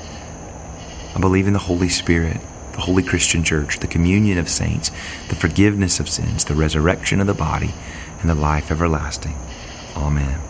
I 1.14 1.20
believe 1.20 1.46
in 1.46 1.52
the 1.52 1.58
Holy 1.58 1.88
Spirit, 1.88 2.38
the 2.72 2.80
Holy 2.80 3.02
Christian 3.02 3.44
Church, 3.44 3.80
the 3.80 3.86
communion 3.86 4.38
of 4.38 4.48
saints, 4.48 4.90
the 5.28 5.34
forgiveness 5.34 6.00
of 6.00 6.08
sins, 6.08 6.44
the 6.44 6.54
resurrection 6.54 7.20
of 7.20 7.26
the 7.26 7.34
body, 7.34 7.74
and 8.20 8.30
the 8.30 8.34
life 8.34 8.70
everlasting. 8.70 9.34
Amen. 9.94 10.40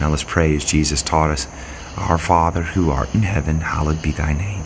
Now 0.00 0.10
let's 0.10 0.24
pray 0.24 0.56
as 0.56 0.64
Jesus 0.64 1.02
taught 1.02 1.30
us 1.30 1.46
Our 1.96 2.18
Father, 2.18 2.62
who 2.62 2.90
art 2.90 3.14
in 3.14 3.22
heaven, 3.22 3.60
hallowed 3.60 4.02
be 4.02 4.10
thy 4.10 4.32
name. 4.32 4.64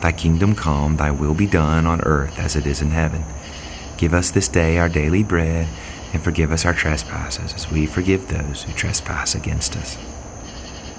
Thy 0.00 0.12
kingdom 0.12 0.54
come, 0.54 0.96
thy 0.96 1.10
will 1.10 1.34
be 1.34 1.46
done 1.46 1.86
on 1.86 2.00
earth 2.02 2.38
as 2.38 2.56
it 2.56 2.66
is 2.66 2.80
in 2.80 2.90
heaven. 2.90 3.24
Give 3.96 4.14
us 4.14 4.30
this 4.30 4.48
day 4.48 4.78
our 4.78 4.88
daily 4.88 5.22
bread, 5.22 5.68
and 6.12 6.22
forgive 6.22 6.52
us 6.52 6.64
our 6.64 6.74
trespasses 6.74 7.52
as 7.54 7.70
we 7.70 7.86
forgive 7.86 8.28
those 8.28 8.62
who 8.64 8.72
trespass 8.72 9.34
against 9.34 9.76
us. 9.76 9.98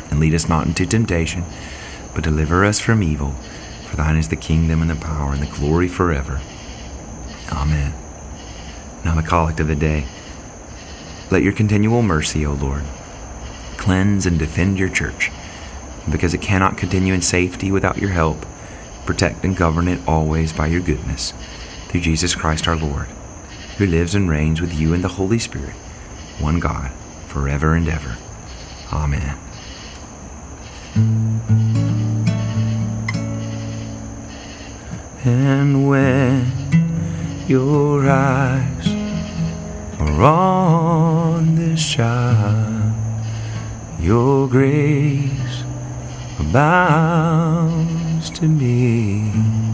And 0.10 0.20
lead 0.20 0.34
us 0.34 0.50
not 0.50 0.68
into 0.68 0.86
temptation, 0.86 1.44
but 2.14 2.24
deliver 2.24 2.64
us 2.64 2.80
from 2.80 3.04
evil. 3.04 3.32
For 3.90 3.98
thine 3.98 4.18
is 4.18 4.30
the 4.30 4.36
kingdom 4.36 4.82
and 4.82 4.90
the 4.90 4.96
power 4.96 5.34
and 5.34 5.42
the 5.42 5.58
glory 5.58 5.88
forever. 5.88 6.42
Amen. 7.52 7.94
Now 9.04 9.16
the 9.16 9.24
collect 9.24 9.60
of 9.60 9.68
the 9.68 9.76
day. 9.76 10.06
Let 11.32 11.44
your 11.44 11.54
continual 11.54 12.02
mercy, 12.02 12.46
O 12.46 12.54
Lord, 12.54 12.84
cleanse 13.78 14.26
and 14.26 14.40
defend 14.40 14.80
your 14.80 14.90
church, 14.90 15.32
because 16.10 16.34
it 16.34 16.42
cannot 16.42 16.78
continue 16.78 17.14
in 17.14 17.22
safety 17.22 17.72
without 17.72 17.98
your 17.98 18.12
help. 18.12 18.46
Protect 19.06 19.44
and 19.44 19.56
govern 19.56 19.88
it 19.88 20.00
always 20.08 20.54
by 20.54 20.68
your 20.68 20.82
goodness, 20.82 21.34
through 21.96 22.02
Jesus 22.02 22.36
Christ 22.36 22.68
our 22.68 22.76
Lord, 22.76 23.08
who 23.78 23.86
lives 23.86 24.16
and 24.16 24.30
reigns 24.30 24.60
with 24.60 24.74
you 24.74 24.94
in 24.94 25.02
the 25.02 25.08
Holy 25.08 25.40
Spirit, 25.40 25.76
one 26.42 26.60
God, 26.60 26.92
forever 27.28 27.74
and 27.74 27.88
ever. 27.88 28.18
Amen. 28.92 29.38
And 35.24 35.88
when 35.88 36.52
your 37.48 38.10
eyes 38.10 38.88
are 39.98 40.22
on 40.22 41.56
this 41.56 41.94
child, 41.94 42.94
your 44.02 44.50
grace 44.50 45.64
abounds 46.42 48.30
to 48.32 48.50
me. 48.50 49.65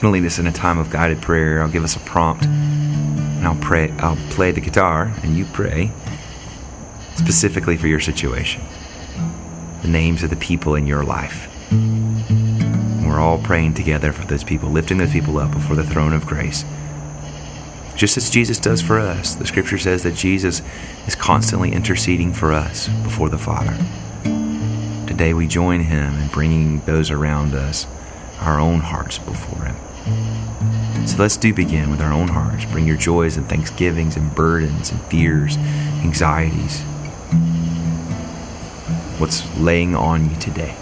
I'm 0.00 0.04
gonna 0.04 0.14
lead 0.14 0.24
us 0.24 0.38
in 0.38 0.46
a 0.46 0.52
time 0.52 0.78
of 0.78 0.88
guided 0.88 1.20
prayer. 1.20 1.60
I'll 1.60 1.68
give 1.68 1.84
us 1.84 1.94
a 1.94 1.98
prompt, 2.00 2.46
and 2.46 3.46
I'll 3.46 3.60
pray. 3.60 3.90
I'll 3.98 4.16
play 4.30 4.50
the 4.50 4.62
guitar, 4.62 5.12
and 5.22 5.36
you 5.36 5.44
pray 5.44 5.92
specifically 7.16 7.76
for 7.76 7.86
your 7.86 8.00
situation. 8.00 8.62
The 9.82 9.88
names 9.88 10.22
of 10.22 10.30
the 10.30 10.36
people 10.36 10.74
in 10.74 10.86
your 10.86 11.04
life. 11.04 11.54
And 11.70 13.06
We're 13.06 13.20
all 13.20 13.42
praying 13.42 13.74
together 13.74 14.10
for 14.10 14.26
those 14.26 14.42
people, 14.42 14.70
lifting 14.70 14.96
those 14.96 15.12
people 15.12 15.38
up 15.38 15.50
before 15.50 15.76
the 15.76 15.84
throne 15.84 16.14
of 16.14 16.24
grace. 16.24 16.64
Just 17.94 18.16
as 18.16 18.30
Jesus 18.30 18.58
does 18.58 18.80
for 18.80 18.98
us, 18.98 19.34
the 19.34 19.46
scripture 19.46 19.76
says 19.76 20.02
that 20.04 20.14
Jesus 20.14 20.62
is 21.06 21.14
constantly 21.14 21.72
interceding 21.72 22.32
for 22.32 22.54
us 22.54 22.88
before 23.02 23.28
the 23.28 23.36
Father. 23.36 23.76
Today 25.06 25.34
we 25.34 25.46
join 25.46 25.80
him 25.80 26.18
in 26.18 26.28
bringing 26.28 26.80
those 26.86 27.10
around 27.10 27.54
us 27.54 27.86
our 28.40 28.58
own 28.58 28.80
hearts 28.80 29.18
before 29.18 29.66
him. 29.66 29.76
So 31.06 31.16
let's 31.18 31.36
do 31.36 31.52
begin 31.52 31.90
with 31.90 32.00
our 32.00 32.12
own 32.12 32.28
hearts. 32.28 32.64
Bring 32.66 32.86
your 32.86 32.96
joys 32.96 33.36
and 33.36 33.48
thanksgivings 33.48 34.16
and 34.16 34.34
burdens 34.34 34.90
and 34.90 35.00
fears, 35.02 35.56
anxieties. 36.02 36.82
What's 39.18 39.44
laying 39.58 39.94
on 39.94 40.30
you 40.30 40.36
today? 40.36 40.76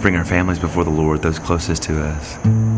Bring 0.00 0.16
our 0.16 0.24
families 0.24 0.58
before 0.58 0.84
the 0.84 0.90
Lord, 0.90 1.22
those 1.22 1.38
closest 1.38 1.82
to 1.84 2.02
us. 2.02 2.69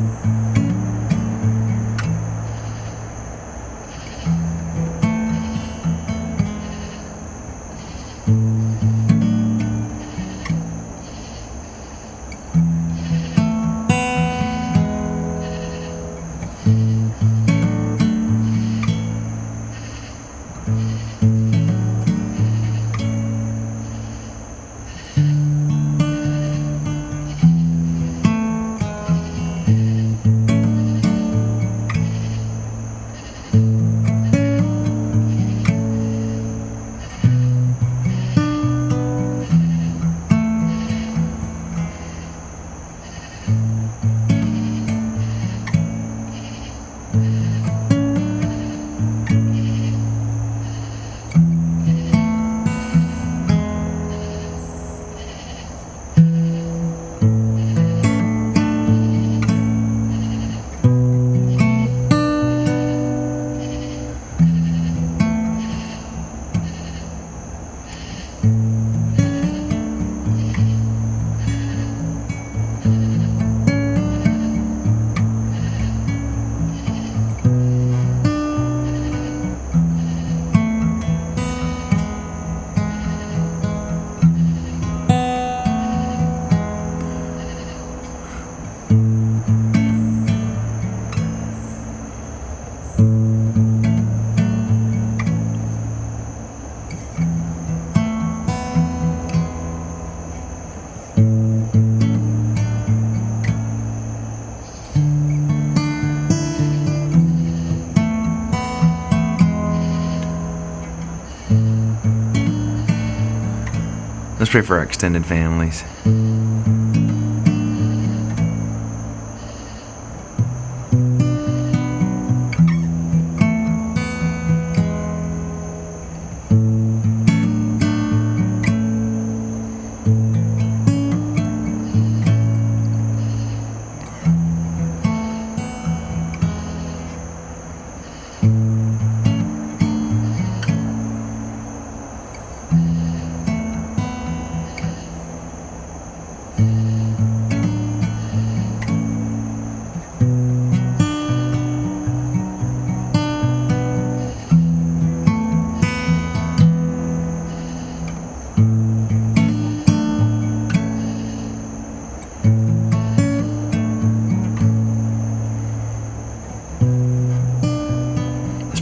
Pray 114.52 114.60
for 114.60 114.76
our 114.76 114.82
extended 114.82 115.24
families. 115.24 115.82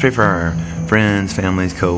Pray 0.00 0.08
for 0.08 0.22
our 0.22 0.52
friends, 0.88 1.34
families, 1.34 1.74
co 1.74 1.94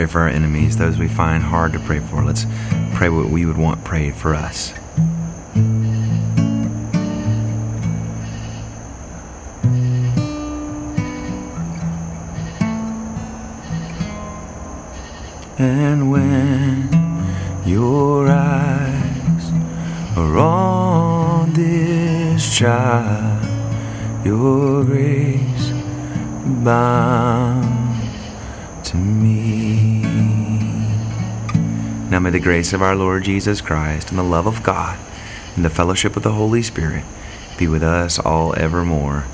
pray 0.00 0.06
for 0.06 0.20
our 0.20 0.28
enemies, 0.28 0.78
those 0.78 0.96
we 0.96 1.06
find 1.06 1.42
hard 1.42 1.74
to 1.74 1.78
pray 1.80 2.00
for. 2.00 2.24
Let's 2.24 2.46
pray 2.94 3.10
what 3.10 3.28
we 3.28 3.44
would 3.44 3.58
want 3.58 3.84
prayed 3.84 4.14
for 4.14 4.34
us. 4.34 4.72
And 15.58 16.10
when 16.10 16.88
your 17.66 18.26
eyes 18.26 19.52
are 20.16 20.38
on 20.38 21.52
this 21.52 22.56
child, 22.56 23.44
your 24.24 24.82
grace 24.82 25.72
bound 26.64 27.49
Now 32.10 32.18
may 32.18 32.30
the 32.30 32.40
grace 32.40 32.72
of 32.72 32.82
our 32.82 32.96
Lord 32.96 33.22
Jesus 33.22 33.60
Christ 33.60 34.10
and 34.10 34.18
the 34.18 34.24
love 34.24 34.48
of 34.48 34.64
God 34.64 34.98
and 35.54 35.64
the 35.64 35.70
fellowship 35.70 36.16
of 36.16 36.24
the 36.24 36.32
Holy 36.32 36.60
Spirit 36.60 37.04
be 37.56 37.68
with 37.68 37.84
us 37.84 38.18
all 38.18 38.52
evermore. 38.58 39.26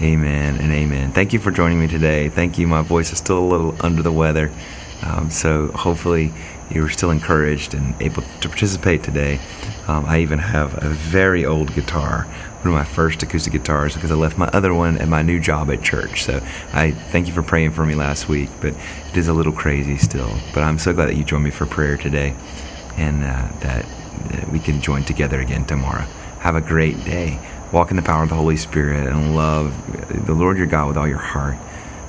Amen 0.00 0.58
and 0.60 0.70
amen. 0.70 1.10
Thank 1.10 1.32
you 1.32 1.40
for 1.40 1.50
joining 1.50 1.80
me 1.80 1.88
today. 1.88 2.28
Thank 2.28 2.56
you. 2.56 2.68
My 2.68 2.82
voice 2.82 3.10
is 3.10 3.18
still 3.18 3.40
a 3.40 3.48
little 3.48 3.74
under 3.80 4.00
the 4.00 4.12
weather. 4.12 4.52
Um, 5.02 5.28
so 5.32 5.72
hopefully 5.72 6.32
you 6.70 6.82
were 6.82 6.88
still 6.88 7.10
encouraged 7.10 7.74
and 7.74 8.00
able 8.00 8.22
to 8.22 8.48
participate 8.48 9.02
today. 9.02 9.40
Um, 9.88 10.04
I 10.06 10.20
even 10.20 10.38
have 10.38 10.80
a 10.80 10.90
very 10.90 11.44
old 11.44 11.74
guitar, 11.74 12.28
one 12.60 12.68
of 12.68 12.74
my 12.74 12.84
first 12.84 13.22
acoustic 13.22 13.52
guitars, 13.52 13.94
because 13.94 14.10
I 14.10 14.14
left 14.14 14.36
my 14.36 14.48
other 14.48 14.74
one 14.74 14.98
at 14.98 15.08
my 15.08 15.22
new 15.22 15.38
job 15.38 15.70
at 15.70 15.82
church. 15.82 16.24
So 16.24 16.40
I 16.72 16.90
thank 16.90 17.28
you 17.28 17.32
for 17.32 17.42
praying 17.42 17.70
for 17.70 17.86
me 17.86 17.94
last 17.94 18.28
week, 18.28 18.50
but 18.60 18.74
it 19.10 19.16
is 19.16 19.28
a 19.28 19.32
little 19.32 19.52
crazy 19.52 19.96
still. 19.96 20.32
But 20.52 20.64
I'm 20.64 20.78
so 20.78 20.92
glad 20.92 21.06
that 21.06 21.16
you 21.16 21.24
joined 21.24 21.44
me 21.44 21.50
for 21.50 21.66
prayer 21.66 21.96
today 21.96 22.34
and 22.96 23.22
uh, 23.22 23.48
that, 23.60 23.86
that 24.30 24.48
we 24.50 24.58
can 24.58 24.80
join 24.80 25.04
together 25.04 25.40
again 25.40 25.64
tomorrow. 25.64 26.04
Have 26.40 26.56
a 26.56 26.60
great 26.60 27.04
day. 27.04 27.38
Walk 27.72 27.90
in 27.90 27.96
the 27.96 28.02
power 28.02 28.22
of 28.22 28.28
the 28.28 28.34
Holy 28.34 28.56
Spirit 28.56 29.06
and 29.06 29.36
love 29.36 30.26
the 30.26 30.34
Lord 30.34 30.56
your 30.56 30.66
God 30.66 30.88
with 30.88 30.96
all 30.96 31.08
your 31.08 31.18
heart 31.18 31.56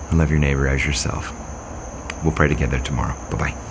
and 0.10 0.18
love 0.18 0.32
your 0.32 0.40
neighbor 0.40 0.68
as 0.68 0.86
yourself. 0.86 1.34
We'll 2.24 2.34
pray 2.34 2.48
together 2.48 2.80
tomorrow. 2.80 3.16
Bye 3.30 3.38
bye. 3.38 3.69